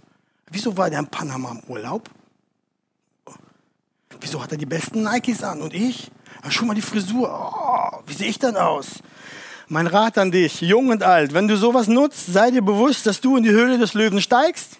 Wieso 0.50 0.76
war 0.76 0.90
der 0.90 1.00
in 1.00 1.06
Panama 1.06 1.52
im 1.52 1.70
Urlaub? 1.70 2.10
Wieso 4.20 4.42
hat 4.42 4.52
er 4.52 4.58
die 4.58 4.66
besten 4.66 5.02
Nikes 5.02 5.42
an 5.42 5.60
und 5.60 5.74
ich? 5.74 6.10
Schon 6.48 6.68
mal 6.68 6.74
die 6.74 6.82
Frisur. 6.82 7.28
Oh, 7.30 7.98
wie 8.06 8.12
sehe 8.12 8.28
ich 8.28 8.38
dann 8.38 8.56
aus? 8.56 9.02
Mein 9.68 9.86
Rat 9.86 10.18
an 10.18 10.30
dich, 10.30 10.60
jung 10.60 10.88
und 10.88 11.02
alt, 11.02 11.32
wenn 11.32 11.48
du 11.48 11.56
sowas 11.56 11.88
nutzt, 11.88 12.26
sei 12.32 12.50
dir 12.50 12.62
bewusst, 12.62 13.06
dass 13.06 13.20
du 13.20 13.36
in 13.36 13.44
die 13.44 13.50
Höhle 13.50 13.78
des 13.78 13.94
Löwen 13.94 14.20
steigst 14.20 14.78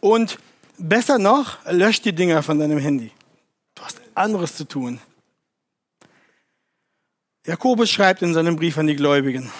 und 0.00 0.38
besser 0.80 1.18
noch, 1.18 1.58
lösch 1.66 2.00
die 2.00 2.14
Dinger 2.14 2.42
von 2.42 2.58
deinem 2.58 2.78
Handy. 2.78 3.12
Du 3.74 3.82
hast 3.82 4.00
anderes 4.14 4.56
zu 4.56 4.64
tun. 4.64 5.00
Jakobus 7.46 7.90
schreibt 7.90 8.22
in 8.22 8.34
seinem 8.34 8.56
Brief 8.56 8.76
an 8.78 8.86
die 8.86 8.96
Gläubigen, 8.96 9.50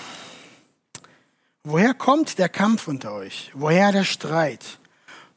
Woher 1.63 1.93
kommt 1.93 2.39
der 2.39 2.49
Kampf 2.49 2.89
unter 2.89 3.13
euch? 3.13 3.51
Woher 3.53 3.93
der 3.93 4.05
Streit? 4.05 4.79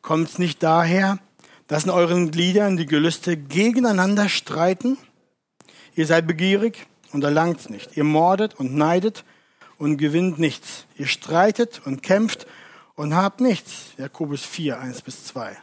Kommt 0.02 0.30
es 0.30 0.40
nicht 0.40 0.64
daher, 0.64 1.20
dass 1.68 1.84
in 1.84 1.90
euren 1.90 2.32
Gliedern 2.32 2.78
die 2.78 2.86
Gelüste 2.86 3.36
gegeneinander 3.36 4.30
streiten? 4.30 4.98
Ihr 5.96 6.06
seid 6.06 6.26
begierig 6.26 6.88
und 7.12 7.26
erlangt 7.26 7.60
es 7.60 7.70
nicht. 7.70 7.98
Ihr 7.98 8.06
mordet 8.06 8.56
und 8.56 8.74
neidet 8.74 9.26
und 9.78 9.98
gewinnt 9.98 10.40
nichts. 10.40 10.86
Ihr 10.98 11.08
streitet 11.08 11.82
und 11.86 12.04
kämpft 12.04 12.48
und 12.96 13.16
habt 13.16 13.42
nichts. 13.42 13.94
Jakobus 13.98 14.46
4, 14.46 14.80
1 14.80 15.02
bis 15.02 15.26
2. 15.26 15.58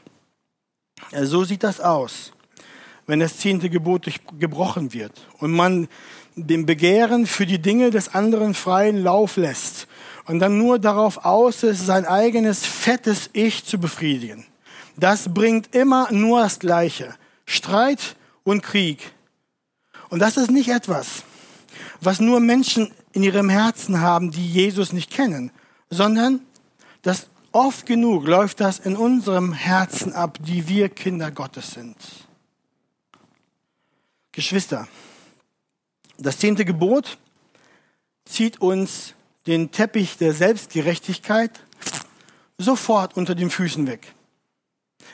So 1.22 1.44
sieht 1.44 1.62
das 1.62 1.80
aus, 1.80 2.32
wenn 3.06 3.20
das 3.20 3.38
zehnte 3.38 3.70
Gebot 3.70 4.06
gebrochen 4.38 4.92
wird 4.92 5.26
und 5.38 5.52
man 5.52 5.88
dem 6.36 6.66
Begehren 6.66 7.26
für 7.26 7.46
die 7.46 7.60
Dinge 7.60 7.90
des 7.90 8.14
anderen 8.14 8.54
freien 8.54 9.02
Lauf 9.02 9.36
lässt 9.36 9.88
und 10.26 10.38
dann 10.38 10.58
nur 10.58 10.78
darauf 10.78 11.24
aus 11.24 11.62
ist, 11.62 11.84
sein 11.84 12.06
eigenes 12.06 12.64
fettes 12.64 13.30
Ich 13.32 13.64
zu 13.64 13.78
befriedigen. 13.78 14.46
Das 14.96 15.32
bringt 15.32 15.74
immer 15.74 16.12
nur 16.12 16.40
das 16.40 16.58
Gleiche. 16.58 17.14
Streit 17.46 18.16
und 18.44 18.62
Krieg. 18.62 19.12
Und 20.08 20.20
das 20.20 20.36
ist 20.36 20.50
nicht 20.50 20.68
etwas, 20.68 21.24
was 22.00 22.20
nur 22.20 22.40
Menschen 22.40 22.92
in 23.12 23.22
ihrem 23.22 23.48
Herzen 23.48 24.00
haben, 24.00 24.30
die 24.30 24.46
Jesus 24.46 24.92
nicht 24.92 25.10
kennen, 25.10 25.50
sondern 25.88 26.40
das 27.02 27.26
oft 27.52 27.86
genug 27.86 28.26
läuft 28.26 28.60
das 28.60 28.78
in 28.78 28.96
unserem 28.96 29.52
Herzen 29.52 30.12
ab, 30.12 30.38
die 30.40 30.68
wir 30.68 30.88
Kinder 30.88 31.30
Gottes 31.30 31.72
sind. 31.72 31.96
Geschwister, 34.32 34.88
das 36.18 36.38
zehnte 36.38 36.64
Gebot 36.64 37.18
zieht 38.24 38.60
uns 38.60 39.14
den 39.46 39.70
Teppich 39.72 40.18
der 40.18 40.32
Selbstgerechtigkeit 40.32 41.60
sofort 42.58 43.16
unter 43.16 43.34
den 43.34 43.50
Füßen 43.50 43.86
weg. 43.86 44.14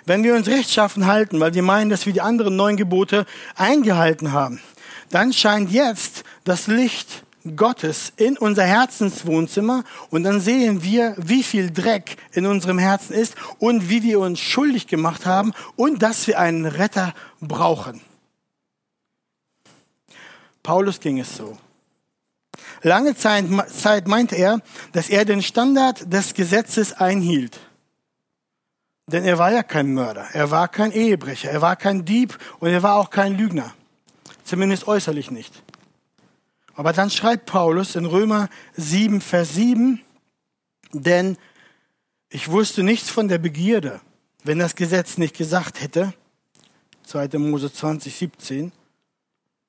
Wenn 0.04 0.22
wir 0.22 0.34
uns 0.34 0.48
rechtschaffen 0.48 1.06
halten, 1.06 1.40
weil 1.40 1.54
wir 1.54 1.62
meinen, 1.62 1.90
dass 1.90 2.06
wir 2.06 2.12
die 2.12 2.20
anderen 2.20 2.56
neun 2.56 2.76
Gebote 2.76 3.26
eingehalten 3.54 4.32
haben, 4.32 4.60
dann 5.10 5.32
scheint 5.32 5.70
jetzt 5.70 6.24
das 6.44 6.66
Licht 6.66 7.24
Gottes 7.54 8.12
in 8.16 8.36
unser 8.38 8.64
Herzenswohnzimmer 8.64 9.84
und 10.10 10.24
dann 10.24 10.40
sehen 10.40 10.82
wir, 10.82 11.14
wie 11.18 11.42
viel 11.42 11.70
Dreck 11.70 12.16
in 12.32 12.46
unserem 12.46 12.78
Herzen 12.78 13.12
ist 13.14 13.34
und 13.58 13.88
wie 13.88 14.02
wir 14.02 14.20
uns 14.20 14.40
schuldig 14.40 14.86
gemacht 14.86 15.26
haben 15.26 15.52
und 15.76 16.02
dass 16.02 16.26
wir 16.26 16.38
einen 16.38 16.66
Retter 16.66 17.14
brauchen. 17.40 18.00
Paulus 20.62 20.98
ging 20.98 21.20
es 21.20 21.36
so. 21.36 21.56
Lange 22.82 23.16
Zeit, 23.16 23.44
Zeit 23.70 24.08
meinte 24.08 24.34
er, 24.34 24.60
dass 24.92 25.08
er 25.08 25.24
den 25.24 25.42
Standard 25.42 26.12
des 26.12 26.34
Gesetzes 26.34 26.92
einhielt. 26.92 27.60
Denn 29.06 29.24
er 29.24 29.38
war 29.38 29.52
ja 29.52 29.62
kein 29.62 29.94
Mörder, 29.94 30.26
er 30.32 30.50
war 30.50 30.66
kein 30.66 30.90
Ehebrecher, 30.90 31.50
er 31.50 31.62
war 31.62 31.76
kein 31.76 32.04
Dieb 32.04 32.36
und 32.58 32.70
er 32.70 32.82
war 32.82 32.96
auch 32.96 33.10
kein 33.10 33.36
Lügner. 33.36 33.72
Zumindest 34.44 34.88
äußerlich 34.88 35.30
nicht. 35.30 35.62
Aber 36.76 36.92
dann 36.92 37.10
schreibt 37.10 37.46
Paulus 37.46 37.96
in 37.96 38.04
Römer 38.04 38.50
7, 38.76 39.22
Vers 39.22 39.54
7, 39.54 40.02
denn 40.92 41.38
ich 42.28 42.50
wusste 42.50 42.82
nichts 42.82 43.08
von 43.08 43.28
der 43.28 43.38
Begierde, 43.38 44.00
wenn 44.44 44.58
das 44.58 44.76
Gesetz 44.76 45.16
nicht 45.16 45.36
gesagt 45.36 45.80
hätte, 45.80 46.12
2. 47.04 47.38
Mose 47.38 47.72
20, 47.72 48.14
17, 48.14 48.72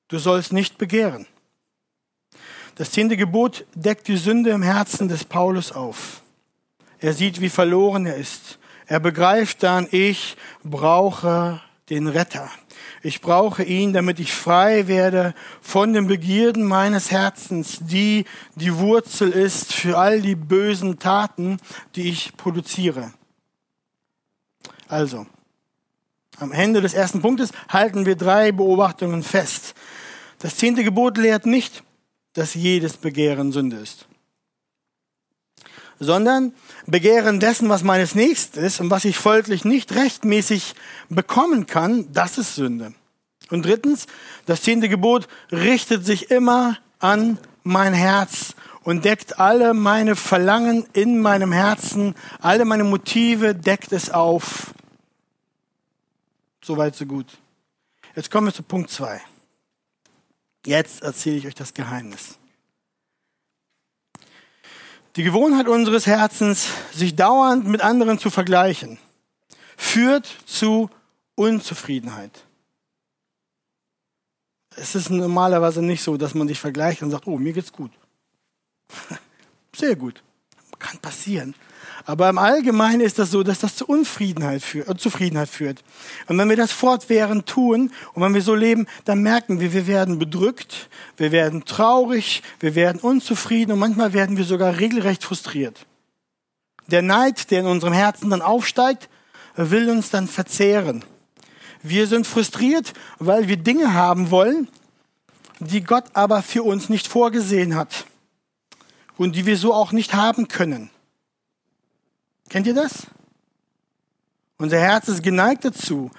du 0.08 0.18
sollst 0.18 0.52
nicht 0.52 0.76
begehren. 0.76 1.26
Das 2.74 2.90
zehnte 2.90 3.16
Gebot 3.16 3.64
deckt 3.74 4.06
die 4.06 4.18
Sünde 4.18 4.50
im 4.50 4.62
Herzen 4.62 5.08
des 5.08 5.24
Paulus 5.24 5.72
auf. 5.72 6.22
Er 7.00 7.14
sieht, 7.14 7.40
wie 7.40 7.48
verloren 7.48 8.04
er 8.04 8.16
ist. 8.16 8.58
Er 8.86 9.00
begreift 9.00 9.62
dann, 9.62 9.88
ich 9.90 10.36
brauche 10.62 11.62
den 11.88 12.06
Retter. 12.06 12.50
Ich 13.02 13.20
brauche 13.20 13.62
ihn, 13.62 13.92
damit 13.92 14.18
ich 14.18 14.32
frei 14.32 14.88
werde 14.88 15.34
von 15.60 15.92
den 15.92 16.08
Begierden 16.08 16.64
meines 16.64 17.10
Herzens, 17.10 17.78
die 17.80 18.24
die 18.56 18.76
Wurzel 18.76 19.30
ist 19.30 19.72
für 19.72 19.98
all 19.98 20.20
die 20.20 20.34
bösen 20.34 20.98
Taten, 20.98 21.58
die 21.94 22.08
ich 22.08 22.36
produziere. 22.36 23.12
Also, 24.88 25.26
am 26.38 26.52
Ende 26.52 26.80
des 26.80 26.94
ersten 26.94 27.20
Punktes 27.20 27.50
halten 27.68 28.06
wir 28.06 28.16
drei 28.16 28.52
Beobachtungen 28.52 29.22
fest. 29.22 29.74
Das 30.38 30.56
zehnte 30.56 30.84
Gebot 30.84 31.18
lehrt 31.18 31.46
nicht, 31.46 31.82
dass 32.32 32.54
jedes 32.54 32.96
Begehren 32.96 33.52
Sünde 33.52 33.76
ist, 33.76 34.06
sondern 36.00 36.52
Begehren 36.86 37.40
dessen, 37.40 37.68
was 37.68 37.82
meines 37.82 38.14
Nächsten 38.14 38.60
ist 38.60 38.80
und 38.80 38.90
was 38.90 39.04
ich 39.04 39.18
folglich 39.18 39.64
nicht 39.64 39.94
rechtmäßig 39.94 40.74
bekommen 41.08 41.66
kann, 41.66 42.12
das 42.12 42.38
ist 42.38 42.54
Sünde. 42.54 42.94
Und 43.50 43.64
drittens, 43.64 44.06
das 44.46 44.62
zehnte 44.62 44.88
Gebot 44.88 45.28
richtet 45.50 46.04
sich 46.04 46.30
immer 46.30 46.78
an 46.98 47.38
mein 47.62 47.94
Herz 47.94 48.54
und 48.82 49.04
deckt 49.04 49.38
alle 49.38 49.74
meine 49.74 50.16
Verlangen 50.16 50.86
in 50.92 51.20
meinem 51.20 51.52
Herzen, 51.52 52.14
alle 52.40 52.64
meine 52.64 52.84
Motive 52.84 53.54
deckt 53.54 53.92
es 53.92 54.10
auf. 54.10 54.72
Soweit, 56.62 56.96
so 56.96 57.06
gut. 57.06 57.26
Jetzt 58.14 58.30
kommen 58.30 58.48
wir 58.48 58.54
zu 58.54 58.62
Punkt 58.62 58.90
zwei. 58.90 59.20
Jetzt 60.66 61.02
erzähle 61.02 61.36
ich 61.36 61.46
euch 61.46 61.54
das 61.54 61.72
Geheimnis. 61.72 62.38
Die 65.16 65.22
Gewohnheit 65.22 65.68
unseres 65.68 66.06
Herzens, 66.06 66.68
sich 66.92 67.16
dauernd 67.16 67.66
mit 67.66 67.80
anderen 67.80 68.18
zu 68.18 68.30
vergleichen, 68.30 68.98
führt 69.76 70.28
zu 70.46 70.90
Unzufriedenheit. 71.34 72.44
Es 74.76 74.94
ist 74.94 75.10
normalerweise 75.10 75.82
nicht 75.82 76.02
so, 76.02 76.16
dass 76.16 76.34
man 76.34 76.46
sich 76.46 76.60
vergleicht 76.60 77.02
und 77.02 77.10
sagt, 77.10 77.26
oh, 77.26 77.36
mir 77.36 77.52
geht's 77.52 77.72
gut. 77.72 77.90
Sehr 79.76 79.96
gut. 79.96 80.22
Kann 80.78 80.98
passieren. 80.98 81.54
Aber 82.04 82.28
im 82.28 82.38
Allgemeinen 82.38 83.00
ist 83.00 83.18
das 83.18 83.30
so, 83.30 83.42
dass 83.42 83.58
das 83.58 83.76
zu 83.76 83.86
Unfriedenheit 83.86 84.62
führt, 84.62 84.88
äh, 84.88 84.96
Zufriedenheit 84.96 85.48
führt. 85.48 85.82
Und 86.26 86.38
wenn 86.38 86.48
wir 86.48 86.56
das 86.56 86.72
fortwährend 86.72 87.46
tun 87.46 87.92
und 88.14 88.22
wenn 88.22 88.34
wir 88.34 88.42
so 88.42 88.54
leben, 88.54 88.86
dann 89.04 89.22
merken 89.22 89.60
wir, 89.60 89.72
wir 89.72 89.86
werden 89.86 90.18
bedrückt, 90.18 90.88
wir 91.16 91.32
werden 91.32 91.64
traurig, 91.64 92.42
wir 92.60 92.74
werden 92.74 93.00
unzufrieden 93.00 93.72
und 93.72 93.78
manchmal 93.78 94.12
werden 94.12 94.36
wir 94.36 94.44
sogar 94.44 94.78
regelrecht 94.78 95.24
frustriert. 95.24 95.86
Der 96.86 97.02
Neid, 97.02 97.50
der 97.50 97.60
in 97.60 97.66
unserem 97.66 97.92
Herzen 97.92 98.30
dann 98.30 98.42
aufsteigt, 98.42 99.08
will 99.56 99.90
uns 99.90 100.10
dann 100.10 100.28
verzehren. 100.28 101.04
Wir 101.82 102.06
sind 102.06 102.26
frustriert, 102.26 102.92
weil 103.18 103.48
wir 103.48 103.56
Dinge 103.56 103.94
haben 103.94 104.30
wollen, 104.30 104.68
die 105.60 105.82
Gott 105.82 106.04
aber 106.14 106.42
für 106.42 106.62
uns 106.62 106.88
nicht 106.88 107.08
vorgesehen 107.08 107.74
hat 107.74 108.06
und 109.16 109.36
die 109.36 109.46
wir 109.46 109.56
so 109.56 109.74
auch 109.74 109.92
nicht 109.92 110.14
haben 110.14 110.48
können. 110.48 110.90
Kennt 112.48 112.66
ihr 112.66 112.74
das? 112.74 113.06
Unser 114.56 114.78
Herz 114.78 115.08
ist 115.08 115.22
geneigt 115.22 115.64
dazu, 115.64 116.10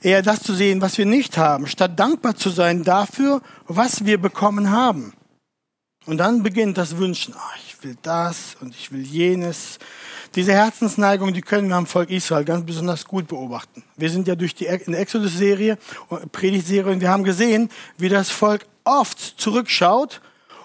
eher 0.00 0.22
das 0.22 0.42
zu 0.42 0.54
sehen, 0.54 0.80
was 0.80 0.96
wir 0.96 1.06
nicht 1.06 1.36
haben, 1.36 1.66
statt 1.66 1.98
dankbar 1.98 2.36
zu 2.36 2.50
sein 2.50 2.84
dafür, 2.84 3.42
was 3.66 4.04
wir 4.04 4.18
bekommen 4.18 4.70
haben. 4.70 5.12
Und 6.06 6.18
dann 6.18 6.42
beginnt 6.42 6.78
das 6.78 6.96
Wünschen, 6.96 7.34
oh, 7.36 7.56
ich 7.66 7.82
will 7.82 7.96
das 8.02 8.56
und 8.60 8.74
ich 8.74 8.92
will 8.92 9.02
jenes. 9.02 9.78
Diese 10.34 10.52
Herzensneigung, 10.52 11.32
die 11.34 11.42
können 11.42 11.68
wir 11.68 11.76
am 11.76 11.86
Volk 11.86 12.10
Israel 12.10 12.44
ganz 12.44 12.64
besonders 12.64 13.04
gut 13.04 13.28
beobachten. 13.28 13.84
Wir 13.96 14.10
sind 14.10 14.26
ja 14.26 14.34
durch 14.34 14.54
die 14.54 14.66
Exodus-Serie, 14.66 15.78
Predigtserie, 16.32 16.92
und 16.92 17.00
wir 17.00 17.10
haben 17.10 17.24
gesehen, 17.24 17.70
wie 17.98 18.08
das 18.08 18.30
Volk 18.30 18.66
oft 18.84 19.18
zurückschaut 19.18 20.20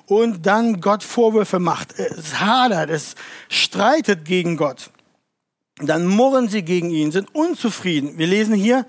und 0.05 0.45
dann 0.45 0.79
Gott 0.79 1.03
Vorwürfe 1.03 1.59
macht. 1.59 1.99
Es 1.99 2.39
hadert, 2.39 2.89
es 2.89 3.15
streitet 3.49 4.23
gegen 4.25 4.57
Gott 4.57 4.91
dann 5.79 6.07
murren 6.07 6.49
sie 6.49 6.63
gegen 6.63 6.89
ihn, 6.89 7.11
sind 7.11 7.33
unzufrieden. 7.35 8.17
Wir 8.17 8.27
lesen 8.27 8.55
hier 8.55 8.85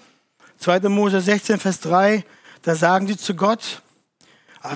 2. 0.58 0.88
Mose 0.88 1.20
16, 1.20 1.58
Vers 1.58 1.80
3, 1.80 2.24
da 2.62 2.74
sagen 2.74 3.06
sie 3.06 3.16
zu 3.16 3.34
Gott, 3.34 3.82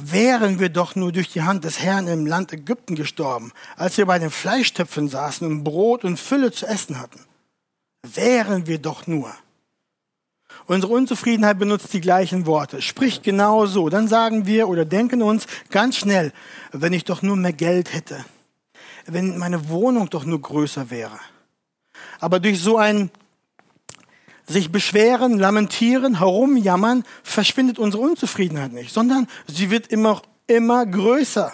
wären 0.05 0.61
wir 0.61 0.69
doch 0.69 0.95
nur 0.95 1.11
durch 1.11 1.29
die 1.29 1.43
Hand 1.43 1.65
des 1.65 1.81
Herrn 1.81 2.07
im 2.07 2.27
Land 2.27 2.53
Ägypten 2.53 2.95
gestorben, 2.95 3.53
als 3.77 3.97
wir 3.97 4.07
bei 4.07 4.19
den 4.19 4.31
Fleischtöpfen 4.31 5.09
saßen 5.09 5.47
und 5.47 5.65
Brot 5.65 6.05
und 6.05 6.21
Fülle 6.21 6.53
zu 6.53 6.67
essen 6.67 7.01
hatten. 7.01 7.21
Wären 8.03 8.67
wir 8.67 8.79
doch 8.79 9.07
nur. 9.07 9.33
Unsere 10.67 10.93
Unzufriedenheit 10.93 11.59
benutzt 11.59 11.93
die 11.93 12.01
gleichen 12.01 12.47
Worte, 12.47 12.83
spricht 12.83 13.25
genau 13.25 13.67
so. 13.67 13.89
Dann 13.89 14.07
sagen 14.07 14.47
wir 14.47 14.69
oder 14.69 14.85
denken 14.85 15.23
uns 15.23 15.47
ganz 15.71 15.97
schnell, 15.97 16.33
wenn 16.71 16.93
ich 16.93 17.05
doch 17.05 17.23
nur 17.23 17.37
mehr 17.37 17.53
Geld 17.53 17.93
hätte, 17.93 18.25
wenn 19.07 19.39
meine 19.39 19.69
Wohnung 19.69 20.11
doch 20.11 20.25
nur 20.25 20.41
größer 20.41 20.91
wäre 20.91 21.19
aber 22.23 22.39
durch 22.39 22.61
so 22.61 22.79
ein 22.79 23.11
sich 24.47 24.71
beschweren, 24.71 25.39
lamentieren, 25.39 26.19
herumjammern, 26.19 27.05
verschwindet 27.25 27.81
unsere 27.81 28.03
Unzufriedenheit 28.03 28.73
nicht, 28.73 28.95
sondern 28.95 29.27
sie 29.49 29.71
wird 29.71 29.89
immer, 29.89 30.23
immer 30.47 30.87
größer. 30.87 31.53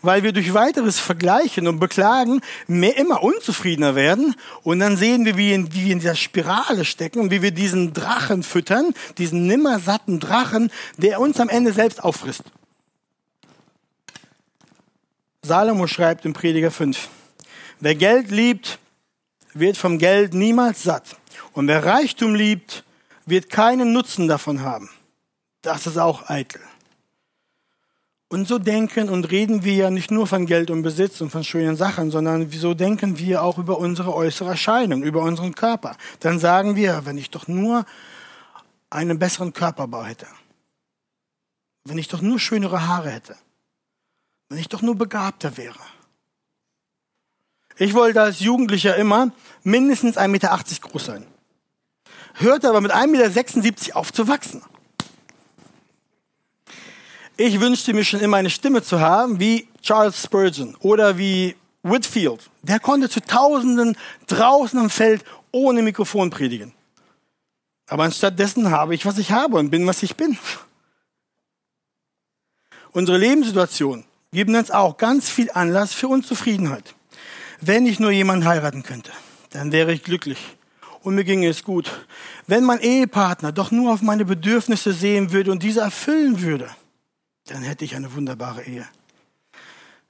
Weil 0.00 0.22
wir 0.22 0.32
durch 0.32 0.54
weiteres 0.54 0.98
Vergleichen 0.98 1.68
und 1.68 1.78
Beklagen 1.78 2.40
mehr, 2.66 2.96
immer 2.96 3.22
unzufriedener 3.22 3.94
werden. 3.94 4.34
Und 4.62 4.80
dann 4.80 4.96
sehen 4.96 5.24
wir, 5.24 5.36
wie, 5.36 5.52
in, 5.52 5.72
wie 5.72 5.84
wir 5.84 5.92
in 5.92 6.00
dieser 6.00 6.16
Spirale 6.16 6.84
stecken 6.84 7.20
und 7.20 7.30
wie 7.30 7.42
wir 7.42 7.52
diesen 7.52 7.92
Drachen 7.92 8.42
füttern, 8.42 8.94
diesen 9.18 9.46
nimmersatten 9.46 10.20
Drachen, 10.20 10.70
der 10.96 11.20
uns 11.20 11.38
am 11.38 11.48
Ende 11.48 11.72
selbst 11.72 12.02
auffrisst. 12.02 12.44
Salomo 15.42 15.86
schreibt 15.86 16.24
im 16.24 16.32
Prediger 16.32 16.70
5, 16.70 17.08
wer 17.80 17.94
Geld 17.94 18.30
liebt, 18.30 18.78
wird 19.54 19.76
vom 19.76 19.98
Geld 19.98 20.34
niemals 20.34 20.82
satt. 20.82 21.16
Und 21.52 21.68
wer 21.68 21.84
Reichtum 21.84 22.34
liebt, 22.34 22.84
wird 23.26 23.50
keinen 23.50 23.92
Nutzen 23.92 24.28
davon 24.28 24.62
haben. 24.62 24.90
Das 25.62 25.86
ist 25.86 25.98
auch 25.98 26.28
eitel. 26.28 26.60
Und 28.30 28.46
so 28.46 28.58
denken 28.58 29.08
und 29.08 29.30
reden 29.30 29.64
wir 29.64 29.74
ja 29.74 29.90
nicht 29.90 30.10
nur 30.10 30.26
von 30.26 30.44
Geld 30.44 30.70
und 30.70 30.82
Besitz 30.82 31.20
und 31.22 31.30
von 31.30 31.44
schönen 31.44 31.76
Sachen, 31.76 32.10
sondern 32.10 32.50
so 32.50 32.74
denken 32.74 33.18
wir 33.18 33.42
auch 33.42 33.56
über 33.56 33.78
unsere 33.78 34.14
äußere 34.14 34.50
Erscheinung, 34.50 35.02
über 35.02 35.22
unseren 35.22 35.54
Körper. 35.54 35.96
Dann 36.20 36.38
sagen 36.38 36.76
wir, 36.76 37.06
wenn 37.06 37.16
ich 37.16 37.30
doch 37.30 37.48
nur 37.48 37.86
einen 38.90 39.18
besseren 39.18 39.54
Körperbau 39.54 40.04
hätte, 40.04 40.26
wenn 41.84 41.96
ich 41.96 42.08
doch 42.08 42.20
nur 42.20 42.38
schönere 42.38 42.86
Haare 42.86 43.10
hätte, 43.10 43.36
wenn 44.50 44.58
ich 44.58 44.68
doch 44.68 44.82
nur 44.82 44.94
begabter 44.94 45.56
wäre. 45.56 45.78
Ich 47.78 47.94
wollte 47.94 48.20
als 48.20 48.40
Jugendlicher 48.40 48.96
immer 48.96 49.30
mindestens 49.62 50.16
1,80 50.16 50.28
Meter 50.28 50.58
groß 50.80 51.04
sein. 51.04 51.26
Hörte 52.34 52.68
aber 52.68 52.80
mit 52.80 52.92
1,76 52.92 53.62
Meter 53.62 53.96
auf 53.96 54.12
zu 54.12 54.26
wachsen. 54.26 54.62
Ich 57.36 57.60
wünschte 57.60 57.94
mir 57.94 58.04
schon 58.04 58.20
immer 58.20 58.36
eine 58.36 58.50
Stimme 58.50 58.82
zu 58.82 58.98
haben 59.00 59.38
wie 59.38 59.68
Charles 59.80 60.20
Spurgeon 60.20 60.74
oder 60.80 61.18
wie 61.18 61.54
Whitfield. 61.84 62.50
Der 62.62 62.80
konnte 62.80 63.08
zu 63.08 63.20
Tausenden 63.20 63.96
draußen 64.26 64.78
am 64.78 64.90
Feld 64.90 65.24
ohne 65.52 65.82
Mikrofon 65.82 66.30
predigen. 66.30 66.72
Aber 67.86 68.02
anstattdessen 68.04 68.70
habe 68.70 68.96
ich, 68.96 69.06
was 69.06 69.18
ich 69.18 69.30
habe 69.30 69.56
und 69.56 69.70
bin, 69.70 69.86
was 69.86 70.02
ich 70.02 70.16
bin. 70.16 70.36
Unsere 72.90 73.18
Lebenssituation 73.18 74.04
geben 74.32 74.56
uns 74.56 74.72
auch 74.72 74.96
ganz 74.96 75.30
viel 75.30 75.50
Anlass 75.52 75.94
für 75.94 76.08
Unzufriedenheit. 76.08 76.94
Wenn 77.60 77.86
ich 77.86 77.98
nur 77.98 78.10
jemanden 78.10 78.46
heiraten 78.46 78.82
könnte, 78.82 79.10
dann 79.50 79.72
wäre 79.72 79.92
ich 79.92 80.04
glücklich 80.04 80.38
und 81.02 81.14
mir 81.14 81.24
ginge 81.24 81.48
es 81.48 81.64
gut. 81.64 82.06
Wenn 82.46 82.64
mein 82.64 82.80
Ehepartner 82.80 83.50
doch 83.50 83.70
nur 83.70 83.92
auf 83.92 84.02
meine 84.02 84.24
Bedürfnisse 84.24 84.92
sehen 84.92 85.32
würde 85.32 85.50
und 85.50 85.62
diese 85.62 85.80
erfüllen 85.80 86.40
würde, 86.40 86.70
dann 87.46 87.62
hätte 87.62 87.84
ich 87.84 87.96
eine 87.96 88.14
wunderbare 88.14 88.62
Ehe. 88.64 88.86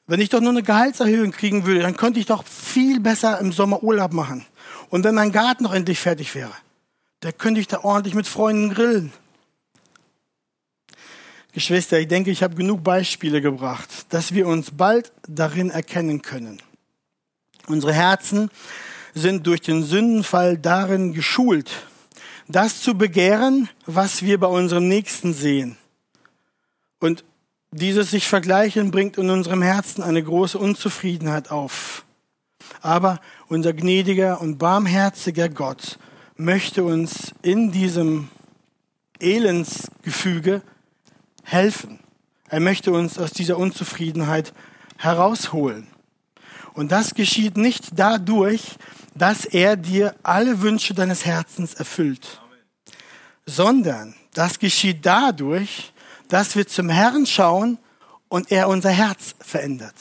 Wenn 0.06 0.20
ich 0.20 0.28
doch 0.28 0.40
nur 0.40 0.50
eine 0.50 0.62
Gehaltserhöhung 0.62 1.32
kriegen 1.32 1.66
würde, 1.66 1.80
dann 1.80 1.96
könnte 1.96 2.20
ich 2.20 2.26
doch 2.26 2.44
viel 2.46 3.00
besser 3.00 3.38
im 3.40 3.52
Sommer 3.52 3.82
Urlaub 3.82 4.12
machen. 4.12 4.44
Und 4.90 5.04
wenn 5.04 5.14
mein 5.14 5.32
Garten 5.32 5.64
noch 5.64 5.74
endlich 5.74 6.00
fertig 6.00 6.34
wäre, 6.34 6.52
dann 7.20 7.36
könnte 7.36 7.60
ich 7.60 7.68
da 7.68 7.80
ordentlich 7.84 8.14
mit 8.14 8.26
Freunden 8.26 8.70
grillen. 8.70 9.12
Geschwister, 11.52 11.98
ich 11.98 12.08
denke, 12.08 12.30
ich 12.30 12.42
habe 12.42 12.54
genug 12.54 12.84
Beispiele 12.84 13.40
gebracht, 13.40 13.88
dass 14.10 14.32
wir 14.32 14.46
uns 14.46 14.70
bald 14.70 15.12
darin 15.26 15.70
erkennen 15.70 16.22
können. 16.22 16.62
Unsere 17.68 17.92
Herzen 17.92 18.50
sind 19.14 19.46
durch 19.46 19.60
den 19.60 19.82
Sündenfall 19.82 20.56
darin 20.56 21.12
geschult, 21.12 21.70
das 22.48 22.80
zu 22.80 22.96
begehren, 22.96 23.68
was 23.84 24.22
wir 24.22 24.40
bei 24.40 24.46
unserem 24.46 24.88
Nächsten 24.88 25.34
sehen. 25.34 25.76
Und 26.98 27.24
dieses 27.70 28.10
sich 28.10 28.26
vergleichen 28.26 28.90
bringt 28.90 29.18
in 29.18 29.28
unserem 29.28 29.60
Herzen 29.60 30.02
eine 30.02 30.22
große 30.22 30.58
Unzufriedenheit 30.58 31.50
auf. 31.50 32.04
Aber 32.80 33.20
unser 33.48 33.74
gnädiger 33.74 34.40
und 34.40 34.56
barmherziger 34.58 35.50
Gott 35.50 35.98
möchte 36.36 36.84
uns 36.84 37.34
in 37.42 37.70
diesem 37.70 38.28
Elendsgefüge 39.20 40.62
helfen. 41.42 41.98
Er 42.48 42.60
möchte 42.60 42.92
uns 42.92 43.18
aus 43.18 43.32
dieser 43.32 43.58
Unzufriedenheit 43.58 44.54
herausholen. 44.96 45.86
Und 46.78 46.92
das 46.92 47.12
geschieht 47.12 47.56
nicht 47.56 47.88
dadurch, 47.98 48.76
dass 49.12 49.44
er 49.44 49.74
dir 49.74 50.14
alle 50.22 50.60
Wünsche 50.60 50.94
deines 50.94 51.24
Herzens 51.24 51.74
erfüllt, 51.74 52.40
sondern 53.46 54.14
das 54.32 54.60
geschieht 54.60 55.04
dadurch, 55.04 55.92
dass 56.28 56.54
wir 56.54 56.68
zum 56.68 56.88
Herrn 56.88 57.26
schauen 57.26 57.78
und 58.28 58.52
er 58.52 58.68
unser 58.68 58.90
Herz 58.90 59.34
verändert. 59.40 59.96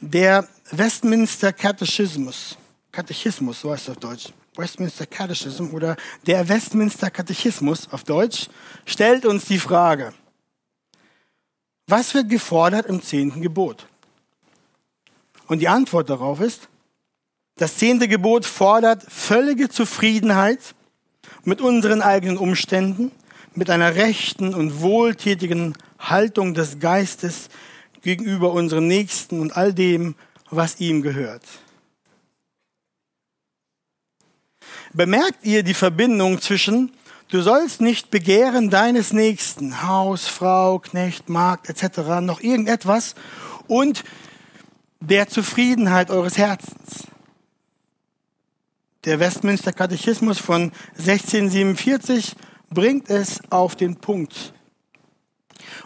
Der 0.00 0.46
Westminster 0.70 1.52
Katechismus, 1.52 2.56
Katechismus, 2.92 3.62
so 3.62 3.72
heißt 3.72 3.88
es 3.88 3.90
auf 3.90 3.96
Deutsch, 3.96 4.32
Westminster 4.54 5.06
Catechism 5.06 5.74
oder 5.74 5.96
der 6.24 6.48
Westminster 6.48 7.10
Katechismus 7.10 7.92
auf 7.92 8.04
Deutsch, 8.04 8.48
stellt 8.86 9.26
uns 9.26 9.46
die 9.46 9.58
Frage, 9.58 10.14
was 11.92 12.14
wird 12.14 12.30
gefordert 12.30 12.86
im 12.86 13.02
zehnten 13.02 13.42
Gebot? 13.42 13.86
Und 15.46 15.58
die 15.58 15.68
Antwort 15.68 16.08
darauf 16.08 16.40
ist, 16.40 16.70
das 17.56 17.76
zehnte 17.76 18.08
Gebot 18.08 18.46
fordert 18.46 19.04
völlige 19.12 19.68
Zufriedenheit 19.68 20.74
mit 21.44 21.60
unseren 21.60 22.00
eigenen 22.00 22.38
Umständen, 22.38 23.12
mit 23.54 23.68
einer 23.68 23.94
rechten 23.94 24.54
und 24.54 24.80
wohltätigen 24.80 25.76
Haltung 25.98 26.54
des 26.54 26.78
Geistes 26.78 27.50
gegenüber 28.00 28.52
unserem 28.52 28.88
Nächsten 28.88 29.38
und 29.40 29.54
all 29.54 29.74
dem, 29.74 30.14
was 30.48 30.80
ihm 30.80 31.02
gehört. 31.02 31.44
Bemerkt 34.94 35.44
ihr 35.44 35.62
die 35.62 35.74
Verbindung 35.74 36.40
zwischen 36.40 36.90
Du 37.32 37.40
sollst 37.40 37.80
nicht 37.80 38.10
begehren 38.10 38.68
deines 38.68 39.14
Nächsten, 39.14 39.84
Haus, 39.84 40.26
Frau, 40.26 40.78
Knecht, 40.80 41.30
Magd 41.30 41.70
etc., 41.70 42.20
noch 42.20 42.42
irgendetwas 42.42 43.14
und 43.68 44.04
der 45.00 45.28
Zufriedenheit 45.28 46.10
eures 46.10 46.36
Herzens. 46.36 47.06
Der 49.06 49.18
Westminster 49.18 49.72
Katechismus 49.72 50.40
von 50.40 50.72
1647 50.98 52.36
bringt 52.68 53.08
es 53.08 53.40
auf 53.48 53.76
den 53.76 53.96
Punkt. 53.96 54.52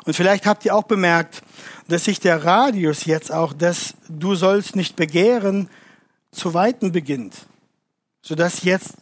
Und 0.05 0.15
vielleicht 0.15 0.47
habt 0.47 0.65
ihr 0.65 0.75
auch 0.75 0.83
bemerkt, 0.83 1.45
dass 1.87 2.07
sich 2.07 2.19
der 2.19 2.45
Radius 2.45 3.05
jetzt 3.05 3.31
auch 3.31 3.53
des 3.53 3.95
Du 4.09 4.35
sollst 4.35 4.75
nicht 4.75 4.97
begehren 4.97 5.71
zu 6.33 6.55
weiten 6.55 6.91
beginnt, 6.91 7.47
sodass 8.21 8.65
jetzt 8.65 8.97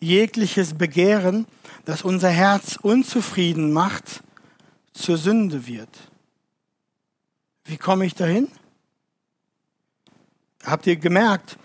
jegliches 0.00 0.72
Begehren, 0.72 1.46
das 1.84 2.02
unser 2.02 2.30
Herz 2.30 2.78
unzufrieden 2.80 3.72
macht, 3.72 4.22
zur 4.92 5.16
Sünde 5.16 5.66
wird. 5.66 5.88
Wie 7.64 7.76
komme 7.76 8.06
ich 8.06 8.14
dahin? 8.14 8.48
Habt 10.64 10.86
ihr 10.86 10.96
gemerkt, 10.96 11.56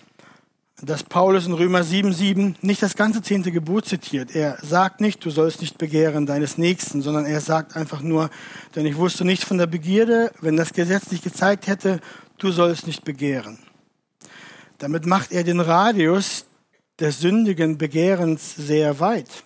dass 0.81 1.03
Paulus 1.03 1.47
in 1.47 1.53
Römer 1.53 1.81
7,7 1.81 2.55
nicht 2.61 2.81
das 2.81 2.95
ganze 2.95 3.21
zehnte 3.21 3.51
Gebot 3.51 3.85
zitiert. 3.85 4.35
Er 4.35 4.57
sagt 4.61 4.99
nicht, 4.99 5.23
du 5.23 5.29
sollst 5.29 5.61
nicht 5.61 5.77
begehren 5.77 6.25
deines 6.25 6.57
Nächsten, 6.57 7.01
sondern 7.01 7.25
er 7.25 7.39
sagt 7.39 7.75
einfach 7.75 8.01
nur, 8.01 8.29
denn 8.75 8.85
ich 8.85 8.97
wusste 8.97 9.23
nicht 9.23 9.43
von 9.45 9.57
der 9.57 9.67
Begierde, 9.67 10.31
wenn 10.41 10.57
das 10.57 10.73
Gesetz 10.73 11.11
nicht 11.11 11.23
gezeigt 11.23 11.67
hätte, 11.67 12.01
du 12.37 12.51
sollst 12.51 12.87
nicht 12.87 13.05
begehren. 13.05 13.57
Damit 14.77 15.05
macht 15.05 15.31
er 15.31 15.43
den 15.43 15.61
Radius 15.61 16.45
des 16.99 17.19
sündigen 17.19 17.77
Begehrens 17.77 18.55
sehr 18.55 18.99
weit. 18.99 19.43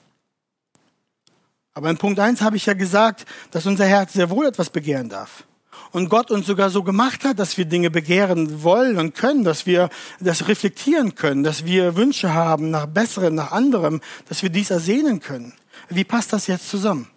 Aber 1.79 1.89
in 1.89 1.97
Punkt 1.97 2.19
1 2.19 2.41
habe 2.41 2.57
ich 2.57 2.65
ja 2.65 2.73
gesagt, 2.73 3.25
dass 3.51 3.65
unser 3.65 3.85
Herz 3.85 4.11
sehr 4.11 4.29
wohl 4.29 4.45
etwas 4.45 4.69
begehren 4.69 5.07
darf 5.07 5.45
und 5.93 6.09
Gott 6.09 6.29
uns 6.29 6.45
sogar 6.45 6.69
so 6.69 6.83
gemacht 6.83 7.23
hat, 7.23 7.39
dass 7.39 7.57
wir 7.57 7.63
Dinge 7.63 7.89
begehren 7.89 8.63
wollen 8.63 8.97
und 8.97 9.15
können, 9.15 9.45
dass 9.45 9.65
wir 9.65 9.89
das 10.19 10.49
reflektieren 10.49 11.15
können, 11.15 11.41
dass 11.41 11.63
wir 11.63 11.95
Wünsche 11.95 12.33
haben 12.33 12.69
nach 12.69 12.85
Besserem, 12.85 13.33
nach 13.33 13.53
anderem, 13.53 14.01
dass 14.27 14.43
wir 14.43 14.49
dies 14.49 14.71
ersehnen 14.71 15.21
können. 15.21 15.53
Wie 15.87 16.03
passt 16.03 16.33
das 16.33 16.47
jetzt 16.47 16.67
zusammen? 16.67 17.07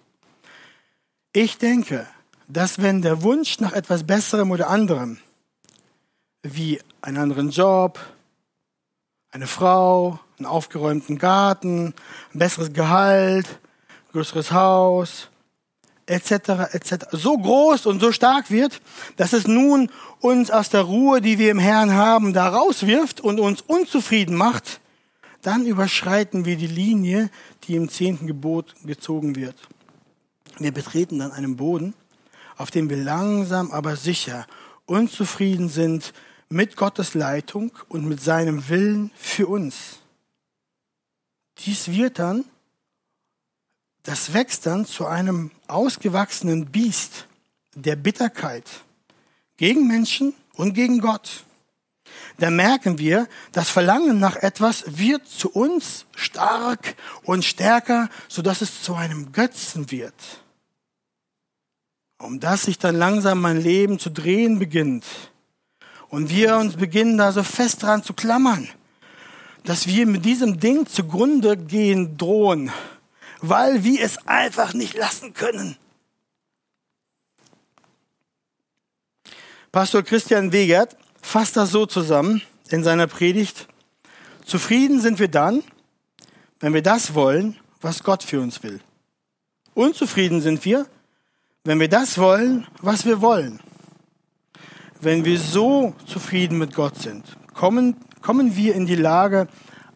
Ich 1.33 1.59
denke, 1.59 2.07
dass 2.47 2.81
wenn 2.81 3.03
der 3.03 3.25
Wunsch 3.25 3.59
nach 3.59 3.73
etwas 3.73 4.07
Besserem 4.07 4.53
oder 4.53 4.71
anderem, 4.71 5.19
wie 6.45 6.81
einen 7.01 7.17
anderen 7.17 7.51
Job, 7.51 7.99
eine 9.33 9.49
Frau, 9.49 10.21
einen 10.39 10.47
aufgeräumten 10.47 11.19
Garten, 11.19 11.95
ein 12.33 12.39
besseres 12.39 12.73
Gehalt, 12.73 13.59
größeres 14.13 14.53
Haus, 14.53 15.29
etc., 16.07 16.73
etc. 16.73 17.07
so 17.13 17.37
groß 17.37 17.87
und 17.87 18.01
so 18.01 18.13
stark 18.13 18.51
wird, 18.51 18.81
dass 19.17 19.33
es 19.33 19.47
nun 19.47 19.91
uns 20.21 20.51
aus 20.51 20.69
der 20.69 20.83
Ruhe, 20.83 21.21
die 21.21 21.39
wir 21.39 21.51
im 21.51 21.59
Herrn 21.59 21.93
haben, 21.93 22.33
da 22.33 22.49
rauswirft 22.49 23.21
und 23.21 23.41
uns 23.41 23.63
unzufrieden 23.63 24.37
macht, 24.37 24.81
dann 25.43 25.67
überschreiten 25.67 26.45
wir 26.45 26.57
die 26.57 26.67
Linie, 26.67 27.31
die 27.65 27.75
im 27.75 27.89
zehnten 27.89 28.27
Gebot 28.27 28.75
gezogen 28.85 29.35
wird. 29.37 29.57
Wir 30.59 30.73
betreten 30.73 31.19
dann 31.19 31.33
einen 31.33 31.57
Boden, 31.57 31.95
auf 32.57 32.71
dem 32.71 32.91
wir 32.91 32.99
langsam, 32.99 33.71
aber 33.73 33.97
sicher 33.97 34.47
unzufrieden 34.87 35.69
sind 35.69 36.13
mit 36.49 36.77
Gottes 36.77 37.15
Leitung 37.15 37.73
und 37.89 38.05
mit 38.05 38.21
seinem 38.21 38.69
Willen 38.69 39.11
für 39.17 39.47
uns. 39.47 40.01
Dies 41.59 41.89
wird 41.89 42.19
dann 42.19 42.45
das 44.03 44.33
wächst 44.33 44.67
dann 44.67 44.87
zu 44.87 45.07
einem 45.07 45.51
ausgewachsenen 45.69 46.67
Biest 46.67 47.27
der 47.75 47.97
Bitterkeit 47.97 48.69
gegen 49.57 49.87
Menschen 49.87 50.35
und 50.55 50.75
gegen 50.75 51.01
Gott. 51.01 51.45
Da 52.39 52.51
merken 52.51 52.99
wir, 52.99 53.29
das 53.53 53.71
Verlangen 53.71 54.19
nach 54.19 54.37
etwas 54.37 54.85
wird 54.99 55.27
zu 55.27 55.51
uns 55.51 56.07
stark 56.15 56.97
und 57.23 57.45
stärker, 57.45 58.11
sodass 58.29 58.61
es 58.61 58.83
zu 58.83 58.95
einem 58.95 59.33
Götzen 59.33 59.91
wird. 59.91 60.15
um 62.23 62.41
das 62.41 62.63
sich 62.63 62.79
dann 62.79 62.97
langsam 62.97 63.41
mein 63.41 63.61
Leben 63.61 63.99
zu 63.99 64.11
drehen 64.11 64.59
beginnt 64.59 65.05
und 66.09 66.31
wir 66.31 66.57
uns 66.57 66.77
beginnen 66.77 67.19
da 67.19 67.33
so 67.33 67.43
fest 67.43 67.83
dran 67.83 68.03
zu 68.03 68.15
klammern, 68.15 68.69
dass 69.65 69.87
wir 69.87 70.07
mit 70.07 70.25
diesem 70.25 70.61
Ding 70.61 70.87
zugrunde 70.87 71.57
gehen 71.57 72.17
drohen, 72.17 72.71
weil 73.43 73.83
wir 73.83 74.01
es 74.01 74.27
einfach 74.27 74.73
nicht 74.73 74.97
lassen 74.97 75.35
können. 75.35 75.77
Pastor 79.73 80.03
Christian 80.03 80.53
Wegert 80.53 80.97
fasst 81.21 81.57
das 81.57 81.71
so 81.71 81.85
zusammen 81.85 82.43
in 82.71 82.85
seiner 82.85 83.09
Predigt. 83.09 83.69
Zufrieden 84.45 85.01
sind 85.01 85.19
wir 85.19 85.29
dann, 85.29 85.63
wenn 86.61 86.73
wir 86.73 86.83
das 86.83 87.15
wollen, 87.15 87.59
was 87.81 88.05
Gott 88.05 88.23
für 88.23 88.41
uns 88.41 88.63
will. 88.63 88.81
Unzufrieden 89.75 90.41
sind 90.41 90.65
wir, 90.65 90.87
wenn 91.65 91.81
wir 91.81 91.89
das 91.89 92.19
wollen, 92.19 92.67
was 92.81 93.05
wir 93.05 93.21
wollen. 93.21 93.61
Wenn 95.01 95.25
wir 95.25 95.39
so 95.39 95.95
zufrieden 96.07 96.59
mit 96.59 96.75
Gott 96.75 96.97
sind, 96.97 97.25
kommen, 97.55 97.97
kommen 98.21 98.55
wir 98.55 98.75
in 98.75 98.87
die 98.87 98.95
Lage, 98.95 99.49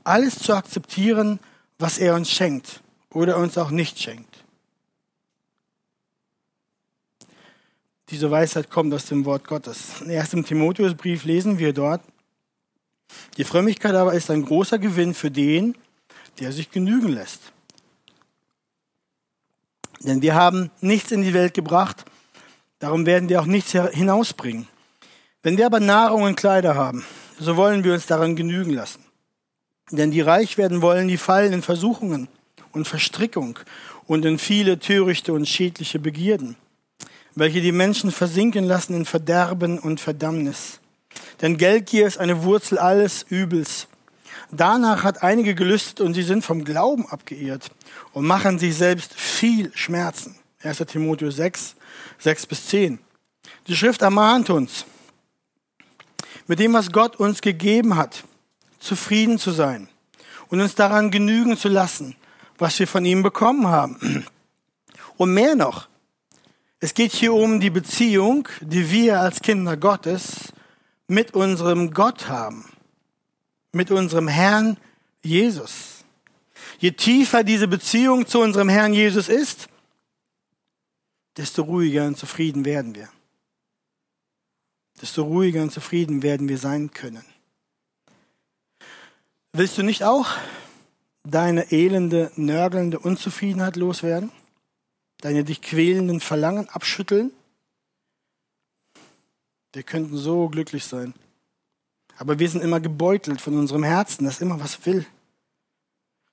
alles 0.03 0.39
zu 0.39 0.55
akzeptieren, 0.55 1.39
was 1.79 1.99
er 1.99 2.15
uns 2.15 2.31
schenkt 2.31 2.81
oder 3.17 3.39
uns 3.39 3.57
auch 3.57 3.71
nicht 3.71 3.99
schenkt. 3.99 4.45
Diese 8.11 8.31
Weisheit 8.31 8.71
kommt 8.71 8.93
aus 8.95 9.07
dem 9.07 9.25
Wort 9.25 9.49
Gottes. 9.49 10.01
In 10.03 10.11
1. 10.11 10.31
Timotheusbrief 10.47 11.25
lesen 11.25 11.59
wir 11.59 11.73
dort, 11.73 12.03
die 13.37 13.45
Frömmigkeit 13.45 13.95
aber 13.95 14.13
ist 14.13 14.31
ein 14.31 14.45
großer 14.45 14.79
Gewinn 14.79 15.15
für 15.15 15.31
den, 15.31 15.77
der 16.39 16.53
sich 16.53 16.71
genügen 16.71 17.09
lässt. 17.09 17.53
Denn 20.01 20.23
wir 20.23 20.35
haben 20.35 20.71
nichts 20.81 21.11
in 21.11 21.23
die 21.23 21.35
Welt 21.35 21.55
gebracht, 21.55 22.05
darum 22.79 23.07
werden 23.07 23.29
wir 23.29 23.41
auch 23.41 23.47
nichts 23.47 23.73
hinausbringen. 23.73 24.69
Wenn 25.43 25.57
wir 25.57 25.67
aber 25.67 25.81
Nahrung 25.81 26.23
und 26.23 26.37
Kleider 26.37 26.75
haben, 26.75 27.05
so 27.41 27.57
wollen 27.57 27.83
wir 27.83 27.95
uns 27.95 28.07
daran 28.07 28.37
genügen 28.37 28.73
lassen. 28.73 29.05
Denn 29.91 30.11
die 30.11 30.21
reich 30.21 30.59
werden 30.59 30.83
wollen, 30.83 31.09
die 31.09 31.17
fallen 31.17 31.53
in 31.53 31.63
Versuchungen 31.63 32.29
und 32.77 32.87
Verstrickung 32.87 33.59
und 34.07 34.25
in 34.25 34.39
viele 34.39 34.79
törichte 34.79 35.33
und 35.33 35.49
schädliche 35.49 35.99
Begierden, 35.99 36.57
welche 37.35 37.61
die 37.61 37.73
Menschen 37.73 38.12
versinken 38.12 38.65
lassen 38.65 38.95
in 38.95 39.05
Verderben 39.05 39.79
und 39.79 40.01
Verdammnis. 40.01 40.81
Denn 41.41 41.57
Geldgier 41.57 42.07
ist 42.07 42.19
eine 42.19 42.45
Wurzel 42.45 42.79
alles 42.79 43.25
Übels. 43.29 43.89
Danach 44.53 45.03
hat 45.03 45.23
einige 45.23 45.55
gelüstet 45.55 46.01
und 46.01 46.15
sie 46.15 46.23
sind 46.23 46.45
vom 46.45 46.65
Glauben 46.65 47.07
abgeirrt 47.09 47.71
und 48.12 48.27
machen 48.27 48.59
sich 48.59 48.77
selbst 48.77 49.15
viel 49.15 49.73
Schmerzen. 49.75 50.37
1. 50.62 50.79
Timotheus 50.87 51.37
6, 51.37 51.75
6 52.19 52.47
bis 52.47 52.67
10. 52.67 52.99
Die 53.67 53.77
Schrift 53.77 54.03
ermahnt 54.03 54.51
uns, 54.51 54.85
mit 56.47 56.61
dem, 56.61 56.75
was 56.75 56.93
Gott 56.93 57.17
uns 57.17 57.41
gegeben 57.41 57.97
hat, 57.97 58.23
zufrieden 58.79 59.39
zu 59.39 59.51
sein 59.51 59.89
und 60.49 60.61
uns 60.61 60.75
daran 60.75 61.11
genügen 61.11 61.57
zu 61.57 61.69
lassen, 61.69 62.15
was 62.59 62.79
wir 62.79 62.87
von 62.87 63.05
ihm 63.05 63.23
bekommen 63.23 63.66
haben. 63.66 64.27
Und 65.16 65.33
mehr 65.35 65.55
noch, 65.55 65.88
es 66.81 66.95
geht 66.95 67.12
hier 67.12 67.33
um 67.33 67.61
die 67.61 67.71
Beziehung, 67.71 68.49
die 68.61 68.90
wir 68.90 69.21
als 69.21 69.40
Kinder 69.40 69.77
Gottes 69.77 70.53
mit 71.09 71.35
unserem 71.35 71.92
Gott 71.92 72.29
haben 72.29 72.64
mit 73.77 73.90
unserem 73.92 74.27
Herrn 74.27 74.77
Jesus. 75.23 76.05
Je 76.79 76.90
tiefer 76.92 77.45
diese 77.45 77.69
Beziehung 77.69 78.27
zu 78.27 78.40
unserem 78.40 78.69
Herrn 78.69 78.92
Jesus 78.92 79.29
ist, 79.29 79.69
desto 81.37 81.62
ruhiger 81.62 82.07
und 82.07 82.19
zufrieden 82.19 82.64
werden 82.64 82.95
wir. 82.95 83.09
Desto 85.01 85.23
ruhiger 85.23 85.62
und 85.62 85.71
zufrieden 85.71 86.23
werden 86.23 86.49
wir 86.49 86.59
sein 86.59 86.90
können. 86.90 87.25
Willst 89.53 89.79
du 89.79 89.83
nicht 89.83 90.03
auch 90.03 90.29
deine 91.31 91.73
elende, 91.73 92.31
nörgelnde 92.37 92.99
Unzufriedenheit 92.99 93.77
loswerden? 93.77 94.31
Deine 95.21 95.45
dich 95.45 95.62
quälenden 95.62 96.21
Verlangen 96.21 96.69
abschütteln? 96.69 97.33
Wir 99.73 99.83
könnten 99.83 100.17
so 100.17 100.49
glücklich 100.49 100.85
sein. 100.85 101.15
Aber 102.19 102.39
wir 102.39 102.49
sind 102.49 102.62
immer 102.62 102.81
gebeutelt 102.81 103.41
von 103.41 103.59
unserem 103.59 103.83
Herzen, 103.83 104.25
das 104.25 104.41
immer 104.41 104.61
was 104.61 104.87
will. 104.87 105.05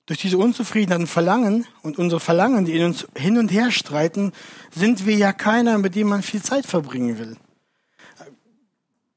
Durch 0.06 0.18
diese 0.18 0.38
Unzufriedenheit 0.38 1.00
und 1.00 1.06
Verlangen 1.06 1.66
und 1.82 1.98
unsere 1.98 2.20
Verlangen, 2.20 2.64
die 2.64 2.76
in 2.76 2.84
uns 2.84 3.06
hin 3.16 3.38
und 3.38 3.50
her 3.50 3.70
streiten, 3.70 4.32
sind 4.70 5.06
wir 5.06 5.16
ja 5.16 5.32
keiner, 5.32 5.78
mit 5.78 5.94
dem 5.94 6.08
man 6.08 6.22
viel 6.22 6.42
Zeit 6.42 6.66
verbringen 6.66 7.18
will. 7.18 7.36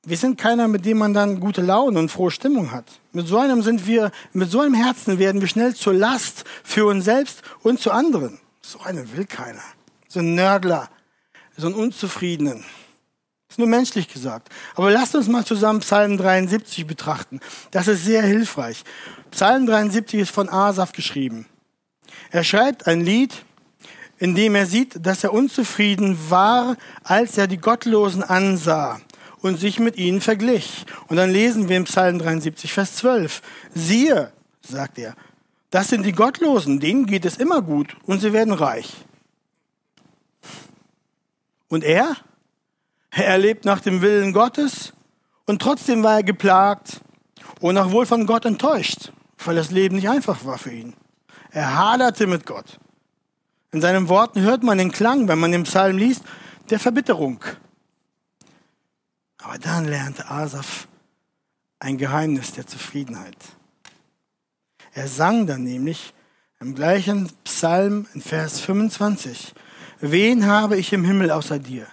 Wir 0.07 0.15
sind 0.15 0.37
keiner, 0.37 0.69
mit 0.69 0.85
dem 0.85 0.99
man 0.99 1.13
dann 1.13 1.41
gute 1.41 1.61
Laune 1.61 1.99
und 1.99 2.09
frohe 2.09 2.31
Stimmung 2.31 2.71
hat. 2.71 2.85
Mit 3.11 3.27
so 3.27 3.39
einem 3.39 3.61
sind 3.61 3.87
wir, 3.87 4.11
mit 4.31 4.49
so 4.49 4.61
einem 4.61 4.73
Herzen 4.73 5.19
werden 5.19 5.41
wir 5.41 5.49
schnell 5.49 5.75
zur 5.75 5.93
Last 5.93 6.45
für 6.63 6.85
uns 6.85 7.03
selbst 7.03 7.41
und 7.61 7.81
zu 7.81 7.91
anderen. 7.91 8.39
So 8.61 8.79
einen 8.79 9.17
will 9.17 9.25
keiner. 9.25 9.61
So 10.07 10.21
ein 10.21 10.33
Nörgler, 10.33 10.89
so 11.57 11.67
einen 11.67 11.75
Unzufriedenen. 11.75 12.63
Ist 13.49 13.59
nur 13.59 13.67
menschlich 13.67 14.07
gesagt. 14.07 14.47
Aber 14.75 14.91
lasst 14.91 15.13
uns 15.13 15.27
mal 15.27 15.43
zusammen 15.43 15.81
Psalm 15.81 16.15
73 16.15 16.87
betrachten. 16.87 17.41
Das 17.71 17.89
ist 17.89 18.05
sehr 18.05 18.21
hilfreich. 18.21 18.85
Psalm 19.31 19.65
73 19.65 20.21
ist 20.21 20.31
von 20.31 20.47
Asaf 20.47 20.93
geschrieben. 20.93 21.47
Er 22.31 22.45
schreibt 22.45 22.87
ein 22.87 23.01
Lied, 23.01 23.43
in 24.19 24.35
dem 24.35 24.55
er 24.55 24.67
sieht, 24.67 25.05
dass 25.05 25.25
er 25.25 25.33
unzufrieden 25.33 26.17
war, 26.29 26.77
als 27.03 27.37
er 27.37 27.47
die 27.47 27.57
Gottlosen 27.57 28.23
ansah 28.23 29.01
und 29.41 29.59
sich 29.59 29.79
mit 29.79 29.97
ihnen 29.97 30.21
verglich. 30.21 30.85
Und 31.07 31.17
dann 31.17 31.31
lesen 31.31 31.69
wir 31.69 31.77
im 31.77 31.83
Psalm 31.85 32.19
73, 32.19 32.73
Vers 32.73 32.95
12. 32.95 33.41
Siehe, 33.73 34.31
sagt 34.61 34.97
er, 34.97 35.15
das 35.69 35.89
sind 35.89 36.03
die 36.03 36.13
Gottlosen, 36.13 36.79
denen 36.79 37.05
geht 37.05 37.25
es 37.25 37.37
immer 37.37 37.61
gut 37.61 37.95
und 38.05 38.19
sie 38.19 38.33
werden 38.33 38.53
reich. 38.53 38.93
Und 41.67 41.83
er? 41.83 42.15
Er 43.11 43.37
lebt 43.37 43.65
nach 43.65 43.81
dem 43.81 44.01
Willen 44.01 44.31
Gottes 44.31 44.93
und 45.45 45.61
trotzdem 45.61 46.03
war 46.03 46.17
er 46.17 46.23
geplagt 46.23 47.01
und 47.59 47.77
auch 47.77 47.91
wohl 47.91 48.05
von 48.05 48.25
Gott 48.25 48.45
enttäuscht, 48.45 49.11
weil 49.43 49.55
das 49.55 49.71
Leben 49.71 49.95
nicht 49.95 50.09
einfach 50.09 50.45
war 50.45 50.57
für 50.57 50.71
ihn. 50.71 50.93
Er 51.51 51.75
haderte 51.75 52.27
mit 52.27 52.45
Gott. 52.45 52.79
In 53.71 53.81
seinen 53.81 54.07
Worten 54.07 54.41
hört 54.41 54.63
man 54.63 54.77
den 54.77 54.91
Klang, 54.91 55.27
wenn 55.27 55.39
man 55.39 55.51
den 55.51 55.63
Psalm 55.63 55.97
liest, 55.97 56.23
der 56.69 56.79
Verbitterung. 56.79 57.39
Aber 59.47 59.59
dann 59.59 59.85
lernte 59.85 60.29
Asaf 60.29 60.89
ein 61.79 61.97
Geheimnis 61.97 62.51
der 62.51 62.67
Zufriedenheit. 62.67 63.37
Er 64.93 65.07
sang 65.07 65.47
dann 65.47 65.63
nämlich 65.63 66.13
im 66.59 66.75
gleichen 66.75 67.31
Psalm 67.45 68.07
in 68.13 68.19
Vers 68.19 68.59
25, 68.59 69.53
Wen 70.01 70.47
habe 70.47 70.75
ich 70.75 70.91
im 70.91 71.05
Himmel 71.05 71.31
außer 71.31 71.59
dir? 71.59 71.87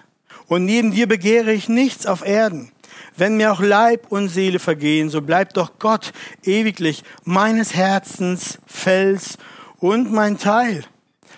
Und 0.47 0.65
neben 0.65 0.91
dir 0.91 1.07
begehre 1.07 1.53
ich 1.53 1.69
nichts 1.69 2.05
auf 2.05 2.25
Erden. 2.25 2.73
Wenn 3.15 3.37
mir 3.37 3.53
auch 3.53 3.61
Leib 3.61 4.11
und 4.11 4.27
Seele 4.27 4.59
vergehen, 4.59 5.09
so 5.09 5.21
bleibt 5.21 5.55
doch 5.55 5.79
Gott 5.79 6.11
ewiglich 6.43 7.05
meines 7.23 7.73
Herzens 7.73 8.59
Fels 8.65 9.37
und 9.77 10.11
mein 10.11 10.37
Teil. 10.37 10.83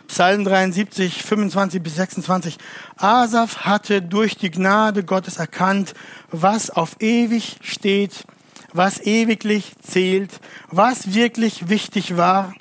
Psalm 0.07 0.43
73, 0.43 1.23
25 1.23 1.83
bis 1.83 1.95
26. 1.95 2.57
Asaf 2.95 3.59
hatte 3.59 4.01
durch 4.01 4.37
die 4.37 4.51
Gnade 4.51 5.03
Gottes 5.03 5.37
erkannt, 5.37 5.93
was 6.31 6.69
auf 6.69 6.97
ewig 6.99 7.57
steht, 7.61 8.25
was 8.73 8.99
ewiglich 8.99 9.73
zählt, 9.81 10.39
was 10.69 11.13
wirklich 11.13 11.69
wichtig 11.69 12.17
war. 12.17 12.53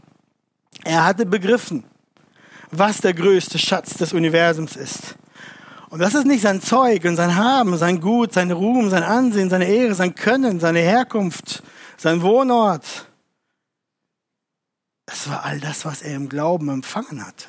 Er 0.84 1.04
hatte 1.04 1.26
begriffen, 1.26 1.84
was 2.70 3.00
der 3.00 3.14
größte 3.14 3.58
Schatz 3.58 3.94
des 3.94 4.12
Universums 4.12 4.76
ist. 4.76 5.16
Und 5.88 6.00
das 6.00 6.14
ist 6.14 6.26
nicht 6.26 6.42
sein 6.42 6.60
Zeug 6.60 7.04
und 7.04 7.16
sein 7.16 7.36
Haben, 7.36 7.76
sein 7.76 8.00
Gut, 8.00 8.32
sein 8.32 8.50
Ruhm, 8.50 8.90
sein 8.90 9.02
Ansehen, 9.02 9.50
seine 9.50 9.68
Ehre, 9.68 9.94
sein 9.94 10.14
Können, 10.14 10.58
seine 10.60 10.80
Herkunft, 10.80 11.62
sein 11.96 12.22
Wohnort. 12.22 13.06
Es 15.06 15.28
war 15.28 15.44
all 15.44 15.60
das, 15.60 15.84
was 15.84 16.02
er 16.02 16.14
im 16.14 16.28
Glauben 16.28 16.68
empfangen 16.68 17.24
hatte. 17.24 17.48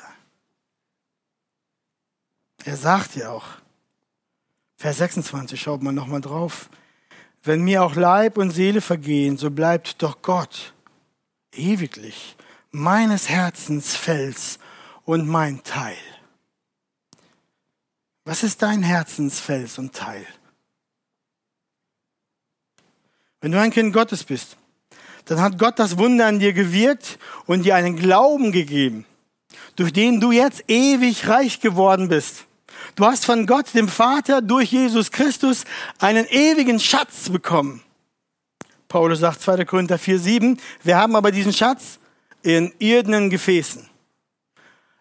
Er 2.64 2.76
sagt 2.76 3.16
ja 3.16 3.30
auch, 3.30 3.46
Vers 4.76 4.98
26, 4.98 5.60
schaut 5.60 5.82
mal 5.82 5.92
nochmal 5.92 6.20
drauf. 6.20 6.70
Wenn 7.42 7.62
mir 7.62 7.82
auch 7.82 7.96
Leib 7.96 8.38
und 8.38 8.50
Seele 8.50 8.80
vergehen, 8.80 9.36
so 9.36 9.50
bleibt 9.50 10.02
doch 10.02 10.22
Gott 10.22 10.72
ewiglich 11.52 12.36
meines 12.70 13.28
Herzens 13.28 13.96
Fels 13.96 14.58
und 15.04 15.26
mein 15.26 15.62
Teil. 15.64 15.96
Was 18.24 18.42
ist 18.42 18.62
dein 18.62 18.82
Herzensfels 18.82 19.78
und 19.78 19.94
Teil? 19.94 20.26
Wenn 23.40 23.52
du 23.52 23.60
ein 23.60 23.70
Kind 23.70 23.92
Gottes 23.94 24.24
bist, 24.24 24.56
dann 25.28 25.42
hat 25.42 25.58
Gott 25.58 25.78
das 25.78 25.98
Wunder 25.98 26.26
an 26.26 26.38
dir 26.38 26.54
gewirkt 26.54 27.18
und 27.44 27.64
dir 27.64 27.76
einen 27.76 27.96
Glauben 27.96 28.50
gegeben, 28.50 29.04
durch 29.76 29.92
den 29.92 30.20
du 30.20 30.32
jetzt 30.32 30.64
ewig 30.68 31.28
reich 31.28 31.60
geworden 31.60 32.08
bist. 32.08 32.46
Du 32.96 33.04
hast 33.04 33.26
von 33.26 33.46
Gott, 33.46 33.74
dem 33.74 33.88
Vater, 33.88 34.40
durch 34.40 34.72
Jesus 34.72 35.10
Christus 35.10 35.64
einen 35.98 36.24
ewigen 36.26 36.80
Schatz 36.80 37.28
bekommen. 37.28 37.82
Paulus 38.88 39.18
sagt 39.20 39.42
2. 39.42 39.66
Korinther 39.66 39.98
4, 39.98 40.18
7, 40.18 40.60
wir 40.82 40.96
haben 40.96 41.14
aber 41.14 41.30
diesen 41.30 41.52
Schatz 41.52 41.98
in 42.42 42.72
irdenen 42.78 43.28
Gefäßen. 43.28 43.86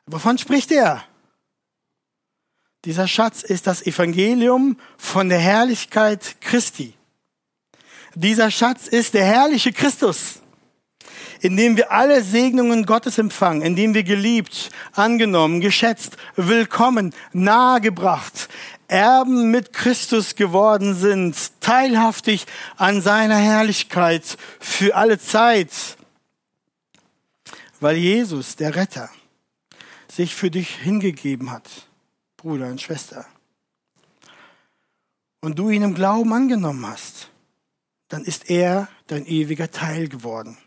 Wovon 0.08 0.38
spricht 0.38 0.74
er? 0.74 1.06
Dieser 2.84 3.08
Schatz 3.08 3.44
ist 3.44 3.66
das 3.66 3.86
Evangelium 3.86 4.78
von 4.98 5.30
der 5.30 5.40
Herrlichkeit 5.40 6.36
Christi. 6.42 6.97
Dieser 8.20 8.50
Schatz 8.50 8.88
ist 8.88 9.14
der 9.14 9.26
herrliche 9.26 9.72
Christus, 9.72 10.40
in 11.40 11.56
dem 11.56 11.78
wir 11.78 11.92
alle 11.92 12.24
Segnungen 12.24 12.88
Gottes 12.88 13.20
empfangen, 13.20 13.62
in 13.62 13.76
dem 13.76 13.94
wir 13.94 14.02
geliebt, 14.02 14.72
angenommen, 14.94 15.62
geschätzt, 15.62 16.18
willkommen, 16.36 17.14
nahegebracht, 17.32 18.50
Erben 18.88 19.52
mit 19.52 19.72
Christus 19.72 20.34
geworden 20.34 20.96
sind, 20.96 21.36
teilhaftig 21.62 22.48
an 22.76 23.04
seiner 23.04 23.38
Herrlichkeit 23.38 24.24
für 24.60 24.96
alle 24.96 25.20
Zeit, 25.20 25.70
weil 27.80 27.98
Jesus, 27.98 28.56
der 28.56 28.76
Retter, 28.76 29.12
sich 30.12 30.34
für 30.34 30.50
dich 30.50 30.70
hingegeben 30.78 31.52
hat, 31.52 31.70
Bruder 32.36 32.66
und 32.66 32.82
Schwester, 32.82 33.28
und 35.42 35.60
du 35.60 35.70
ihn 35.70 35.84
im 35.84 35.94
Glauben 35.94 36.34
angenommen 36.34 36.88
hast, 36.88 37.30
dann 38.08 38.24
ist 38.24 38.50
er 38.50 38.88
dein 39.08 39.26
ewiger 39.26 39.72
Teil 39.72 40.08
geworden, 40.08 40.58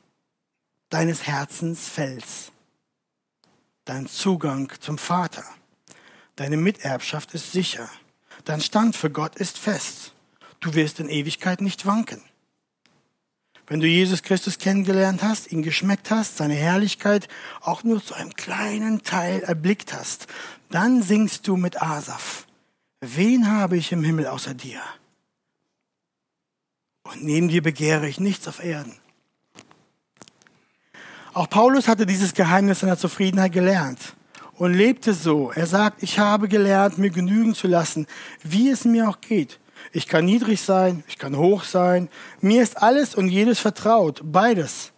deines 0.88 1.26
Herzens 1.26 1.88
Fels, 1.88 2.52
dein 3.84 4.06
Zugang 4.06 4.72
zum 4.80 4.98
Vater, 4.98 5.44
deine 6.36 6.56
Miterbschaft 6.56 7.34
ist 7.34 7.52
sicher. 7.52 7.88
Dein 8.44 8.60
Stand 8.60 8.96
für 8.96 9.10
Gott 9.10 9.36
ist 9.36 9.58
fest. 9.58 10.14
Du 10.60 10.74
wirst 10.74 11.00
in 11.00 11.08
Ewigkeit 11.08 11.60
nicht 11.60 11.86
wanken. 11.86 12.22
Wenn 13.66 13.80
du 13.80 13.86
Jesus 13.86 14.22
Christus 14.22 14.58
kennengelernt 14.58 15.22
hast, 15.22 15.52
ihn 15.52 15.62
geschmeckt 15.62 16.10
hast, 16.10 16.38
seine 16.38 16.54
Herrlichkeit 16.54 17.28
auch 17.60 17.84
nur 17.84 18.04
zu 18.04 18.14
einem 18.14 18.34
kleinen 18.34 19.02
Teil 19.04 19.40
erblickt 19.40 19.92
hast, 19.92 20.26
dann 20.70 21.02
singst 21.02 21.46
du 21.46 21.56
mit 21.56 21.80
Asaf. 21.80 22.46
Wen 23.00 23.50
habe 23.50 23.76
ich 23.76 23.92
im 23.92 24.02
Himmel 24.02 24.26
außer 24.26 24.54
dir? 24.54 24.80
Und 27.02 27.24
neben 27.24 27.48
dir 27.48 27.62
begehre 27.62 28.08
ich 28.08 28.20
nichts 28.20 28.46
auf 28.46 28.62
Erden. 28.62 28.94
Auch 31.32 31.48
Paulus 31.48 31.88
hatte 31.88 32.06
dieses 32.06 32.34
Geheimnis 32.34 32.80
seiner 32.80 32.98
Zufriedenheit 32.98 33.52
gelernt 33.52 34.14
und 34.56 34.74
lebte 34.74 35.14
so. 35.14 35.52
Er 35.52 35.66
sagt, 35.66 36.02
ich 36.02 36.18
habe 36.18 36.48
gelernt, 36.48 36.98
mir 36.98 37.10
genügen 37.10 37.54
zu 37.54 37.68
lassen, 37.68 38.06
wie 38.42 38.68
es 38.68 38.84
mir 38.84 39.08
auch 39.08 39.20
geht. 39.20 39.60
Ich 39.92 40.06
kann 40.06 40.24
niedrig 40.24 40.60
sein, 40.60 41.04
ich 41.08 41.18
kann 41.18 41.36
hoch 41.36 41.64
sein. 41.64 42.08
Mir 42.40 42.62
ist 42.62 42.82
alles 42.82 43.14
und 43.14 43.28
jedes 43.28 43.58
vertraut, 43.58 44.20
beides. 44.24 44.92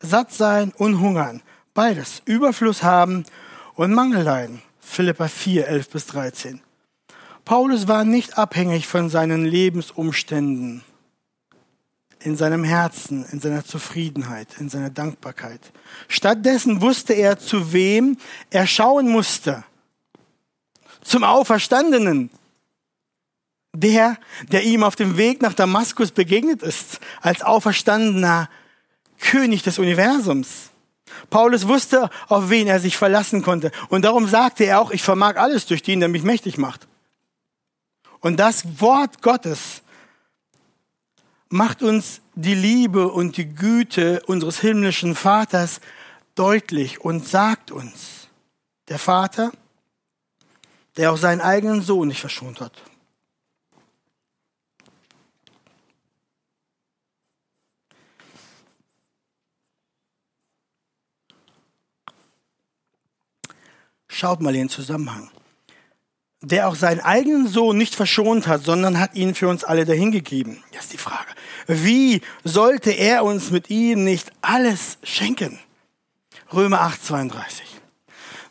Satt 0.00 0.32
sein 0.32 0.72
und 0.76 1.00
hungern, 1.00 1.42
beides. 1.74 2.22
Überfluss 2.24 2.82
haben 2.82 3.24
und 3.74 3.94
Mangel 3.94 4.22
leiden. 4.22 4.62
Philippa 4.80 5.28
4, 5.28 5.68
11 5.68 5.90
bis 5.90 6.06
13. 6.06 6.60
Paulus 7.44 7.88
war 7.88 8.04
nicht 8.04 8.36
abhängig 8.36 8.86
von 8.86 9.08
seinen 9.08 9.44
Lebensumständen 9.44 10.82
in 12.20 12.36
seinem 12.36 12.64
Herzen, 12.64 13.24
in 13.30 13.40
seiner 13.40 13.64
Zufriedenheit, 13.64 14.48
in 14.58 14.68
seiner 14.68 14.90
Dankbarkeit. 14.90 15.60
Stattdessen 16.08 16.80
wusste 16.80 17.12
er, 17.12 17.38
zu 17.38 17.72
wem 17.72 18.16
er 18.50 18.66
schauen 18.66 19.08
musste. 19.08 19.64
Zum 21.02 21.24
Auferstandenen. 21.24 22.30
Der, 23.76 24.16
der 24.50 24.64
ihm 24.64 24.82
auf 24.82 24.96
dem 24.96 25.16
Weg 25.18 25.42
nach 25.42 25.54
Damaskus 25.54 26.10
begegnet 26.10 26.62
ist, 26.62 27.00
als 27.20 27.42
auferstandener 27.42 28.48
König 29.20 29.62
des 29.62 29.78
Universums. 29.78 30.70
Paulus 31.30 31.68
wusste, 31.68 32.10
auf 32.28 32.50
wen 32.50 32.66
er 32.66 32.80
sich 32.80 32.96
verlassen 32.96 33.42
konnte. 33.42 33.70
Und 33.88 34.04
darum 34.04 34.26
sagte 34.26 34.64
er 34.64 34.80
auch, 34.80 34.90
ich 34.90 35.02
vermag 35.02 35.36
alles 35.36 35.66
durch 35.66 35.82
den, 35.82 36.00
der 36.00 36.08
mich 36.08 36.22
mächtig 36.22 36.58
macht. 36.58 36.88
Und 38.20 38.38
das 38.38 38.80
Wort 38.80 39.22
Gottes 39.22 39.82
macht 41.48 41.82
uns 41.82 42.20
die 42.34 42.54
Liebe 42.54 43.08
und 43.08 43.36
die 43.36 43.48
Güte 43.54 44.22
unseres 44.26 44.60
himmlischen 44.60 45.14
Vaters 45.14 45.80
deutlich 46.34 47.00
und 47.00 47.26
sagt 47.26 47.70
uns, 47.70 48.28
der 48.88 48.98
Vater, 48.98 49.52
der 50.96 51.12
auch 51.12 51.16
seinen 51.16 51.40
eigenen 51.40 51.82
Sohn 51.82 52.08
nicht 52.08 52.20
verschont 52.20 52.60
hat. 52.60 52.72
Schaut 64.08 64.40
mal 64.40 64.52
den 64.52 64.68
Zusammenhang. 64.68 65.30
Der 66.40 66.68
auch 66.68 66.76
seinen 66.76 67.00
eigenen 67.00 67.48
Sohn 67.48 67.76
nicht 67.76 67.96
verschont 67.96 68.46
hat, 68.46 68.64
sondern 68.64 69.00
hat 69.00 69.14
ihn 69.14 69.34
für 69.34 69.48
uns 69.48 69.64
alle 69.64 69.84
dahingegeben. 69.84 70.62
Das 70.72 70.84
ist 70.84 70.92
die 70.92 70.98
Frage. 70.98 71.28
Wie 71.66 72.20
sollte 72.44 72.92
er 72.92 73.24
uns 73.24 73.50
mit 73.50 73.70
ihm 73.70 74.04
nicht 74.04 74.30
alles 74.40 74.98
schenken? 75.02 75.58
Römer 76.52 76.80
8, 76.82 77.04
32. 77.04 77.78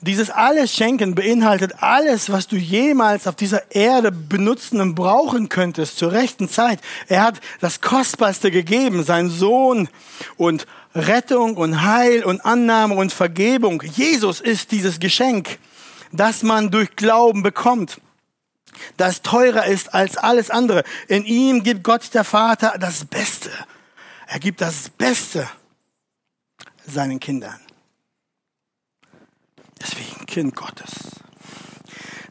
Dieses 0.02 0.30
alles 0.30 0.74
schenken 0.74 1.16
beinhaltet 1.16 1.82
alles, 1.82 2.32
was 2.32 2.48
du 2.48 2.56
jemals 2.56 3.26
auf 3.26 3.36
dieser 3.36 3.72
Erde 3.72 4.12
benutzen 4.12 4.80
und 4.80 4.94
brauchen 4.94 5.50
könntest 5.50 5.98
zur 5.98 6.12
rechten 6.12 6.48
Zeit. 6.50 6.80
Er 7.08 7.24
hat 7.24 7.40
das 7.62 7.82
Kostbarste 7.82 8.52
gegeben, 8.52 9.04
sein 9.04 9.30
Sohn 9.30 9.90
und 10.36 10.68
Rettung 10.94 11.58
und 11.58 11.82
Heil 11.82 12.24
und 12.24 12.46
Annahme 12.46 12.96
und 12.96 13.12
Vergebung. 13.12 13.82
Jesus 13.82 14.40
ist 14.40 14.72
dieses 14.72 15.00
Geschenk, 15.00 15.58
das 16.12 16.44
man 16.44 16.72
durch 16.72 16.96
Glauben 16.96 17.44
bekommt 17.44 18.00
das 18.98 19.22
teurer 19.22 19.66
ist 19.66 19.94
als 19.94 20.18
alles 20.18 20.50
andere. 20.50 20.84
In 21.08 21.26
ihm 21.26 21.64
gibt 21.64 21.84
Gott 21.84 22.14
der 22.14 22.24
Vater 22.24 22.76
das 22.80 23.06
Beste. 23.06 23.52
Er 24.28 24.40
gibt 24.40 24.62
das 24.62 24.90
Beste 24.90 25.48
seinen 26.86 27.20
Kindern. 27.20 27.60
Deswegen 29.82 30.26
Kind 30.26 30.56
Gottes. 30.56 30.92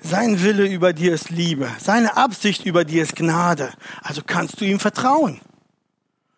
Sein 0.02 0.42
Wille 0.42 0.66
über 0.66 0.92
dir 0.92 1.14
ist 1.14 1.30
Liebe. 1.30 1.70
Seine 1.80 2.16
Absicht 2.16 2.64
über 2.64 2.84
dir 2.84 3.02
ist 3.02 3.16
Gnade. 3.16 3.72
Also 4.02 4.22
kannst 4.24 4.60
du 4.60 4.64
ihm 4.64 4.78
vertrauen. 4.78 5.40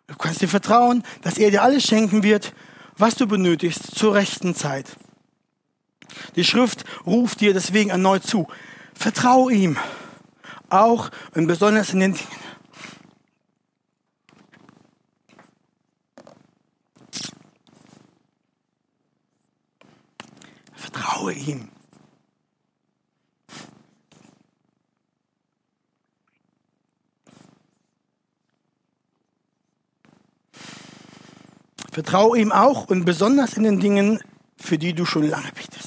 Du 0.07 0.15
kannst 0.15 0.41
ihm 0.41 0.49
vertrauen, 0.49 1.03
dass 1.21 1.37
er 1.37 1.51
dir 1.51 1.61
alles 1.61 1.83
schenken 1.83 2.23
wird, 2.23 2.53
was 2.97 3.15
du 3.15 3.27
benötigst 3.27 3.95
zur 3.95 4.15
rechten 4.15 4.55
Zeit. 4.55 4.97
Die 6.39 6.45
Schrift 6.45 6.85
ruft 7.05 7.41
dir 7.41 7.51
deswegen 7.53 7.89
erneut 7.89 8.23
zu. 8.23 8.47
Vertrau 8.93 9.49
ihm 9.49 9.75
auch 10.69 11.11
und 11.35 11.47
besonders 11.47 11.91
in 11.91 11.99
den 11.99 12.13
Dingen. 12.13 12.27
Vertraue 20.75 21.33
ihm. 21.33 21.67
Vertraue 31.91 32.39
ihm 32.39 32.53
auch 32.53 32.87
und 32.87 33.03
besonders 33.03 33.57
in 33.57 33.63
den 33.63 33.81
Dingen, 33.81 34.21
für 34.55 34.77
die 34.77 34.93
du 34.93 35.03
schon 35.03 35.27
lange 35.27 35.51
betest. 35.51 35.78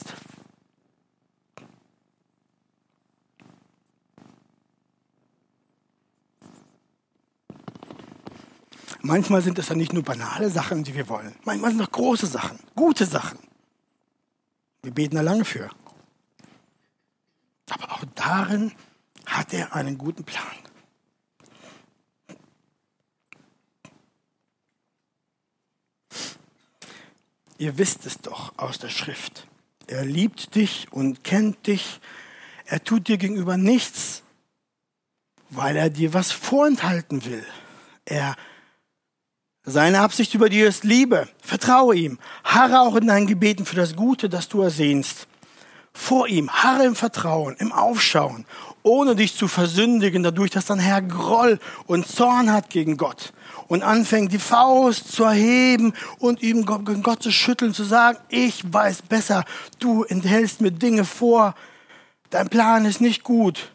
Manchmal 9.12 9.42
sind 9.42 9.58
es 9.58 9.66
dann 9.66 9.76
nicht 9.76 9.92
nur 9.92 10.02
banale 10.02 10.48
Sachen, 10.48 10.84
die 10.84 10.94
wir 10.94 11.06
wollen. 11.06 11.34
Manchmal 11.44 11.70
sind 11.70 11.82
es 11.82 11.86
auch 11.86 11.92
große 11.92 12.26
Sachen, 12.26 12.58
gute 12.74 13.04
Sachen. 13.04 13.38
Wir 14.82 14.90
beten 14.90 15.16
da 15.16 15.20
lange 15.20 15.44
für. 15.44 15.68
Aber 17.68 17.92
auch 17.92 18.04
darin 18.14 18.72
hat 19.26 19.52
er 19.52 19.74
einen 19.74 19.98
guten 19.98 20.24
Plan. 20.24 20.46
Ihr 27.58 27.76
wisst 27.76 28.06
es 28.06 28.16
doch 28.16 28.56
aus 28.56 28.78
der 28.78 28.88
Schrift. 28.88 29.46
Er 29.88 30.06
liebt 30.06 30.54
dich 30.54 30.90
und 30.90 31.22
kennt 31.22 31.66
dich. 31.66 32.00
Er 32.64 32.82
tut 32.82 33.08
dir 33.08 33.18
gegenüber 33.18 33.58
nichts, 33.58 34.22
weil 35.50 35.76
er 35.76 35.90
dir 35.90 36.14
was 36.14 36.32
vorenthalten 36.32 37.26
will. 37.26 37.44
Er 38.06 38.36
seine 39.64 40.00
Absicht 40.00 40.34
über 40.34 40.48
dir 40.48 40.68
ist 40.68 40.84
Liebe. 40.84 41.28
Vertraue 41.40 41.94
ihm. 41.94 42.18
Harre 42.44 42.80
auch 42.80 42.96
in 42.96 43.06
deinen 43.06 43.26
Gebeten 43.26 43.64
für 43.64 43.76
das 43.76 43.96
Gute, 43.96 44.28
das 44.28 44.48
du 44.48 44.62
ersehnst. 44.62 45.26
vor 45.92 46.26
ihm, 46.28 46.50
harre 46.50 46.84
im 46.84 46.96
Vertrauen, 46.96 47.54
im 47.58 47.72
Aufschauen, 47.72 48.46
ohne 48.82 49.14
dich 49.14 49.36
zu 49.36 49.46
versündigen, 49.46 50.22
dadurch, 50.22 50.50
dass 50.50 50.66
dein 50.66 50.78
Herr 50.78 51.02
Groll 51.02 51.58
und 51.86 52.06
Zorn 52.06 52.52
hat 52.52 52.70
gegen 52.70 52.96
Gott 52.96 53.32
und 53.68 53.82
anfängt, 53.82 54.32
die 54.32 54.38
Faust 54.38 55.12
zu 55.12 55.24
erheben 55.24 55.92
und 56.18 56.42
ihm 56.42 56.64
Gott 56.64 57.22
zu 57.22 57.30
schütteln, 57.30 57.74
zu 57.74 57.84
sagen, 57.84 58.18
ich 58.28 58.62
weiß 58.72 59.02
besser, 59.02 59.44
du 59.78 60.04
enthältst 60.04 60.60
mir 60.60 60.72
Dinge 60.72 61.04
vor, 61.04 61.54
dein 62.30 62.48
Plan 62.48 62.84
ist 62.84 63.00
nicht 63.00 63.22
gut. 63.22 63.70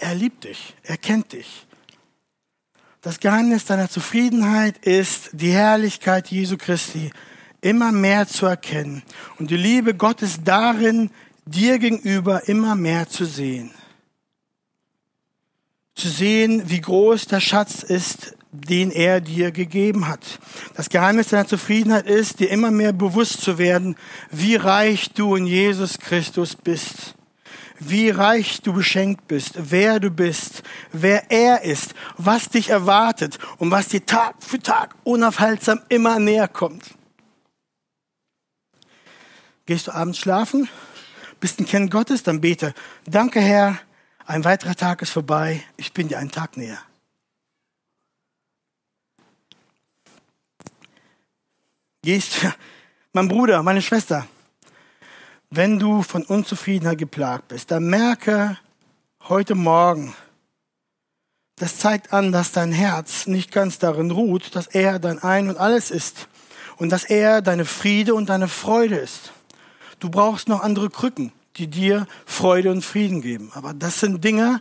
Er 0.00 0.14
liebt 0.14 0.44
dich, 0.44 0.74
er 0.84 0.96
kennt 0.96 1.32
dich. 1.32 1.66
Das 3.02 3.18
Geheimnis 3.18 3.64
deiner 3.64 3.90
Zufriedenheit 3.90 4.78
ist 4.78 5.30
die 5.32 5.50
Herrlichkeit 5.50 6.28
Jesu 6.28 6.56
Christi 6.56 7.10
immer 7.60 7.90
mehr 7.90 8.28
zu 8.28 8.46
erkennen 8.46 9.02
und 9.40 9.50
die 9.50 9.56
Liebe 9.56 9.94
Gottes 9.94 10.44
darin, 10.44 11.10
dir 11.44 11.80
gegenüber 11.80 12.48
immer 12.48 12.76
mehr 12.76 13.08
zu 13.08 13.24
sehen. 13.24 13.72
Zu 15.96 16.08
sehen, 16.08 16.62
wie 16.70 16.80
groß 16.80 17.26
der 17.26 17.40
Schatz 17.40 17.82
ist, 17.82 18.36
den 18.52 18.92
er 18.92 19.20
dir 19.20 19.50
gegeben 19.50 20.06
hat. 20.06 20.38
Das 20.76 20.88
Geheimnis 20.88 21.28
deiner 21.28 21.48
Zufriedenheit 21.48 22.06
ist, 22.06 22.38
dir 22.38 22.50
immer 22.50 22.70
mehr 22.70 22.92
bewusst 22.92 23.40
zu 23.40 23.58
werden, 23.58 23.96
wie 24.30 24.54
reich 24.54 25.10
du 25.12 25.34
in 25.34 25.48
Jesus 25.48 25.98
Christus 25.98 26.54
bist 26.54 27.16
wie 27.88 28.10
reich 28.10 28.60
du 28.62 28.72
beschenkt 28.72 29.28
bist, 29.28 29.54
wer 29.70 30.00
du 30.00 30.10
bist, 30.10 30.62
wer 30.92 31.30
er 31.30 31.62
ist, 31.62 31.94
was 32.16 32.48
dich 32.48 32.70
erwartet 32.70 33.38
und 33.58 33.70
was 33.70 33.88
dir 33.88 34.04
Tag 34.04 34.36
für 34.40 34.58
Tag 34.58 34.94
unaufhaltsam 35.04 35.80
immer 35.88 36.18
näher 36.18 36.48
kommt. 36.48 36.94
Gehst 39.66 39.86
du 39.86 39.92
abends 39.92 40.18
schlafen, 40.18 40.68
bist 41.40 41.60
ein 41.60 41.66
Kind 41.66 41.90
Gottes, 41.90 42.22
dann 42.22 42.40
bete, 42.40 42.74
danke 43.06 43.40
Herr, 43.40 43.78
ein 44.26 44.44
weiterer 44.44 44.74
Tag 44.74 45.02
ist 45.02 45.10
vorbei, 45.10 45.62
ich 45.76 45.92
bin 45.92 46.08
dir 46.08 46.18
einen 46.18 46.30
Tag 46.30 46.56
näher. 46.56 46.78
Gehst, 52.02 52.46
mein 53.12 53.28
Bruder, 53.28 53.62
meine 53.62 53.82
Schwester, 53.82 54.26
wenn 55.54 55.78
du 55.78 56.02
von 56.02 56.22
Unzufriedenheit 56.22 56.96
geplagt 56.96 57.48
bist, 57.48 57.70
dann 57.70 57.84
merke 57.84 58.58
heute 59.28 59.54
Morgen, 59.54 60.14
das 61.56 61.78
zeigt 61.78 62.14
an, 62.14 62.32
dass 62.32 62.52
dein 62.52 62.72
Herz 62.72 63.26
nicht 63.26 63.52
ganz 63.52 63.78
darin 63.78 64.10
ruht, 64.10 64.56
dass 64.56 64.66
er 64.66 64.98
dein 64.98 65.18
Ein 65.18 65.50
und 65.50 65.58
alles 65.58 65.90
ist 65.90 66.26
und 66.78 66.88
dass 66.88 67.04
er 67.04 67.42
deine 67.42 67.66
Friede 67.66 68.14
und 68.14 68.30
deine 68.30 68.48
Freude 68.48 68.96
ist. 68.96 69.32
Du 70.00 70.08
brauchst 70.08 70.48
noch 70.48 70.62
andere 70.62 70.88
Krücken, 70.88 71.32
die 71.56 71.66
dir 71.66 72.06
Freude 72.24 72.70
und 72.70 72.82
Frieden 72.82 73.20
geben. 73.20 73.50
Aber 73.52 73.74
das 73.74 74.00
sind 74.00 74.24
Dinge, 74.24 74.58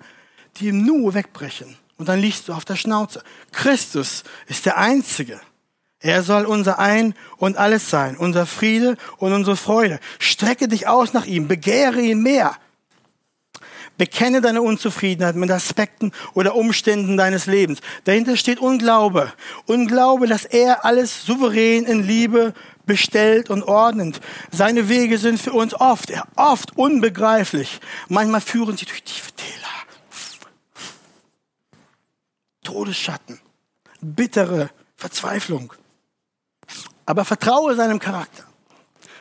die 0.57 0.67
im 0.67 0.85
Nu 0.85 1.13
wegbrechen. 1.13 1.77
Und 1.97 2.09
dann 2.09 2.19
liegst 2.19 2.49
du 2.49 2.53
auf 2.53 2.65
der 2.65 2.75
Schnauze. 2.75 3.23
Christus 3.53 4.25
ist 4.47 4.65
der 4.65 4.77
Einzige, 4.77 5.39
er 6.01 6.23
soll 6.23 6.45
unser 6.45 6.79
Ein 6.79 7.13
und 7.37 7.57
alles 7.57 7.89
sein, 7.89 8.17
unser 8.17 8.47
Friede 8.47 8.97
und 9.17 9.33
unsere 9.33 9.55
Freude. 9.55 9.99
Strecke 10.17 10.67
dich 10.67 10.87
aus 10.87 11.13
nach 11.13 11.25
ihm, 11.25 11.47
begehre 11.47 12.01
ihn 12.01 12.21
mehr. 12.21 12.55
Bekenne 13.97 14.41
deine 14.41 14.63
Unzufriedenheit 14.63 15.35
mit 15.35 15.51
Aspekten 15.51 16.11
oder 16.33 16.55
Umständen 16.55 17.17
deines 17.17 17.45
Lebens. 17.45 17.81
Dahinter 18.05 18.35
steht 18.35 18.57
Unglaube. 18.57 19.31
Unglaube, 19.67 20.25
dass 20.25 20.43
er 20.43 20.85
alles 20.85 21.23
souverän 21.23 21.85
in 21.85 22.01
Liebe 22.01 22.55
bestellt 22.87 23.51
und 23.51 23.61
ordnet. 23.61 24.19
Seine 24.51 24.89
Wege 24.89 25.19
sind 25.19 25.39
für 25.39 25.53
uns 25.53 25.75
oft, 25.75 26.11
oft 26.35 26.75
unbegreiflich. 26.77 27.79
Manchmal 28.09 28.41
führen 28.41 28.75
sie 28.75 28.85
durch 28.85 29.03
tiefe 29.03 29.33
Täler. 29.33 29.51
Todesschatten, 32.63 33.39
bittere 34.01 34.71
Verzweiflung. 34.95 35.73
Aber 37.05 37.25
vertraue 37.25 37.75
seinem 37.75 37.99
Charakter. 37.99 38.45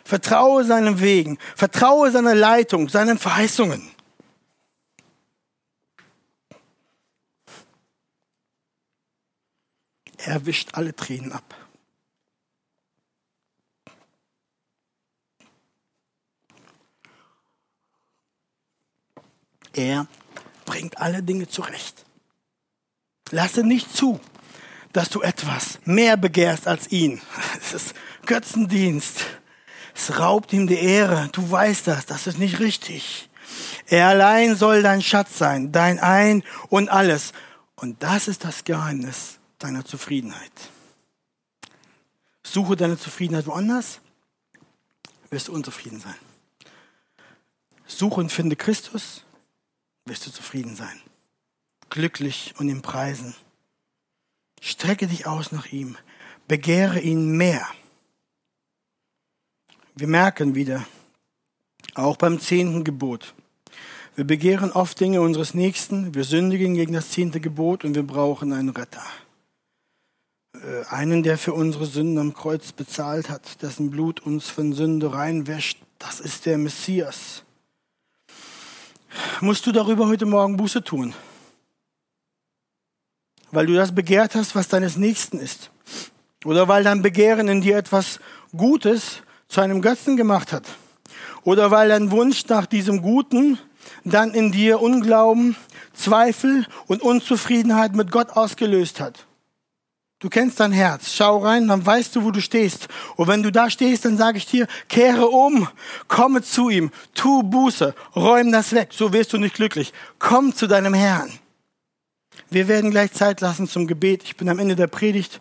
Vertraue 0.04 0.64
seinen 0.64 1.00
Wegen. 1.00 1.38
Vertraue 1.56 2.10
seiner 2.10 2.34
Leitung, 2.34 2.88
seinen 2.88 3.18
Verheißungen. 3.18 3.90
Er 10.18 10.44
wischt 10.46 10.74
alle 10.74 10.94
Tränen 10.94 11.32
ab. 11.32 11.54
Er 19.72 20.06
bringt 20.66 20.98
alle 20.98 21.22
Dinge 21.22 21.48
zurecht. 21.48 22.04
Lasse 23.30 23.62
nicht 23.62 23.96
zu, 23.96 24.20
dass 24.92 25.08
du 25.08 25.22
etwas 25.22 25.78
mehr 25.84 26.16
begehrst 26.16 26.66
als 26.66 26.90
ihn. 26.90 27.20
Es 27.60 27.72
ist 27.72 27.94
Götzendienst. 28.26 29.24
Es 29.94 30.18
raubt 30.18 30.52
ihm 30.52 30.66
die 30.66 30.78
Ehre. 30.78 31.28
Du 31.32 31.50
weißt 31.50 31.86
das. 31.86 32.06
Das 32.06 32.26
ist 32.26 32.38
nicht 32.38 32.58
richtig. 32.58 33.28
Er 33.86 34.08
allein 34.08 34.56
soll 34.56 34.82
dein 34.82 35.02
Schatz 35.02 35.38
sein, 35.38 35.72
dein 35.72 35.98
Ein 35.98 36.44
und 36.68 36.88
alles. 36.88 37.32
Und 37.74 38.02
das 38.02 38.28
ist 38.28 38.44
das 38.44 38.64
Geheimnis 38.64 39.38
deiner 39.58 39.84
Zufriedenheit. 39.84 40.52
Suche 42.42 42.76
deine 42.76 42.98
Zufriedenheit 42.98 43.46
woanders, 43.46 44.00
wirst 45.30 45.48
du 45.48 45.52
unzufrieden 45.52 46.00
sein. 46.00 46.16
Suche 47.86 48.20
und 48.20 48.30
finde 48.30 48.56
Christus, 48.56 49.24
wirst 50.04 50.26
du 50.26 50.32
zufrieden 50.32 50.76
sein. 50.76 51.00
Glücklich 51.90 52.54
und 52.58 52.68
ihm 52.68 52.82
preisen. 52.82 53.34
Strecke 54.60 55.06
dich 55.06 55.26
aus 55.26 55.52
nach 55.52 55.66
ihm. 55.66 55.96
Begehre 56.46 57.00
ihn 57.00 57.36
mehr. 57.36 57.66
Wir 59.94 60.06
merken 60.06 60.54
wieder, 60.54 60.86
auch 61.94 62.16
beim 62.16 62.40
zehnten 62.40 62.84
Gebot, 62.84 63.34
wir 64.16 64.26
begehren 64.26 64.72
oft 64.72 64.98
Dinge 65.00 65.20
unseres 65.20 65.54
Nächsten, 65.54 66.14
wir 66.14 66.24
sündigen 66.24 66.74
gegen 66.74 66.92
das 66.92 67.10
zehnte 67.10 67.40
Gebot 67.40 67.84
und 67.84 67.94
wir 67.94 68.02
brauchen 68.02 68.52
einen 68.52 68.70
Retter. 68.70 69.04
Äh, 70.54 70.84
einen, 70.88 71.22
der 71.22 71.38
für 71.38 71.54
unsere 71.54 71.86
Sünden 71.86 72.18
am 72.18 72.34
Kreuz 72.34 72.72
bezahlt 72.72 73.30
hat, 73.30 73.62
dessen 73.62 73.90
Blut 73.90 74.20
uns 74.20 74.48
von 74.48 74.72
Sünde 74.72 75.14
reinwäscht, 75.14 75.78
das 75.98 76.20
ist 76.20 76.46
der 76.46 76.58
Messias. 76.58 77.44
Musst 79.40 79.66
du 79.66 79.72
darüber 79.72 80.06
heute 80.08 80.26
Morgen 80.26 80.56
Buße 80.56 80.82
tun? 80.82 81.14
Weil 83.52 83.66
du 83.66 83.74
das 83.74 83.94
begehrt 83.94 84.34
hast, 84.34 84.54
was 84.54 84.68
deines 84.68 84.96
Nächsten 84.96 85.38
ist. 85.38 85.70
Oder 86.44 86.68
weil 86.68 86.84
dein 86.84 87.02
Begehren 87.02 87.48
in 87.48 87.60
dir 87.60 87.76
etwas 87.76 88.20
Gutes 88.56 89.22
zu 89.48 89.60
einem 89.60 89.82
Götzen 89.82 90.16
gemacht 90.16 90.52
hat. 90.52 90.64
Oder 91.42 91.70
weil 91.70 91.88
dein 91.88 92.10
Wunsch 92.10 92.46
nach 92.48 92.66
diesem 92.66 93.02
Guten 93.02 93.58
dann 94.04 94.32
in 94.32 94.52
dir 94.52 94.80
Unglauben, 94.80 95.56
Zweifel 95.92 96.66
und 96.86 97.02
Unzufriedenheit 97.02 97.94
mit 97.94 98.10
Gott 98.10 98.30
ausgelöst 98.30 99.00
hat. 99.00 99.26
Du 100.20 100.28
kennst 100.28 100.60
dein 100.60 100.72
Herz. 100.72 101.12
Schau 101.12 101.38
rein, 101.38 101.66
dann 101.66 101.84
weißt 101.84 102.14
du, 102.14 102.24
wo 102.24 102.30
du 102.30 102.42
stehst. 102.42 102.88
Und 103.16 103.28
wenn 103.28 103.42
du 103.42 103.50
da 103.50 103.70
stehst, 103.70 104.04
dann 104.04 104.18
sage 104.18 104.36
ich 104.36 104.46
dir, 104.46 104.66
kehre 104.88 105.28
um, 105.28 105.66
komme 106.08 106.42
zu 106.42 106.68
ihm, 106.68 106.90
tu 107.14 107.42
Buße, 107.42 107.94
räum 108.14 108.52
das 108.52 108.74
weg. 108.74 108.90
So 108.92 109.14
wirst 109.14 109.32
du 109.32 109.38
nicht 109.38 109.54
glücklich. 109.54 109.94
Komm 110.18 110.54
zu 110.54 110.66
deinem 110.66 110.92
Herrn. 110.92 111.30
Wir 112.52 112.66
werden 112.66 112.90
gleich 112.90 113.12
Zeit 113.12 113.40
lassen 113.40 113.68
zum 113.68 113.86
Gebet. 113.86 114.24
Ich 114.24 114.36
bin 114.36 114.48
am 114.48 114.58
Ende 114.58 114.74
der 114.74 114.88
Predigt. 114.88 115.40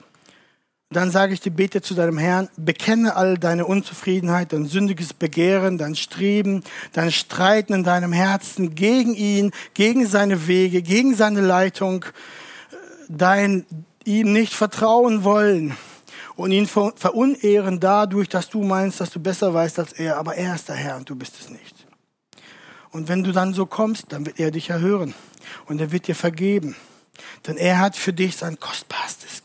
Dann 0.91 1.09
sage 1.09 1.33
ich 1.33 1.39
dir, 1.39 1.49
bete 1.49 1.81
zu 1.81 1.95
deinem 1.95 2.19
Herrn, 2.19 2.49
bekenne 2.55 3.15
all 3.15 3.39
deine 3.39 3.65
Unzufriedenheit, 3.65 4.53
dein 4.53 4.65
sündiges 4.65 5.13
Begehren, 5.13 5.79
dein 5.79 5.95
Streben, 5.95 6.63
dein 6.93 7.11
Streiten 7.11 7.73
in 7.73 7.83
deinem 7.83 8.13
Herzen 8.13 8.75
gegen 8.75 9.15
ihn, 9.15 9.51
gegen 9.73 10.05
seine 10.05 10.47
Wege, 10.47 10.83
gegen 10.83 11.15
seine 11.15 11.41
Leitung, 11.41 12.05
dein 13.07 13.65
ihm 14.05 14.31
nicht 14.31 14.53
vertrauen 14.53 15.23
wollen 15.23 15.75
und 16.35 16.51
ihn 16.51 16.67
verunehren 16.67 17.79
dadurch, 17.79 18.29
dass 18.29 18.49
du 18.49 18.63
meinst, 18.63 19.01
dass 19.01 19.09
du 19.09 19.19
besser 19.19 19.51
weißt 19.51 19.79
als 19.79 19.93
er, 19.93 20.17
aber 20.17 20.35
er 20.35 20.53
ist 20.53 20.69
der 20.69 20.75
Herr 20.75 20.97
und 20.97 21.09
du 21.09 21.15
bist 21.15 21.39
es 21.39 21.49
nicht. 21.49 21.87
Und 22.91 23.07
wenn 23.07 23.23
du 23.23 23.31
dann 23.31 23.55
so 23.55 23.65
kommst, 23.65 24.13
dann 24.13 24.27
wird 24.27 24.39
er 24.39 24.51
dich 24.51 24.69
erhören 24.69 25.15
und 25.65 25.81
er 25.81 25.91
wird 25.91 26.07
dir 26.07 26.15
vergeben. 26.15 26.75
Denn 27.47 27.57
er 27.57 27.79
hat 27.79 27.95
für 27.95 28.13
dich 28.13 28.37
sein 28.37 28.59
kostbarstes 28.59 29.38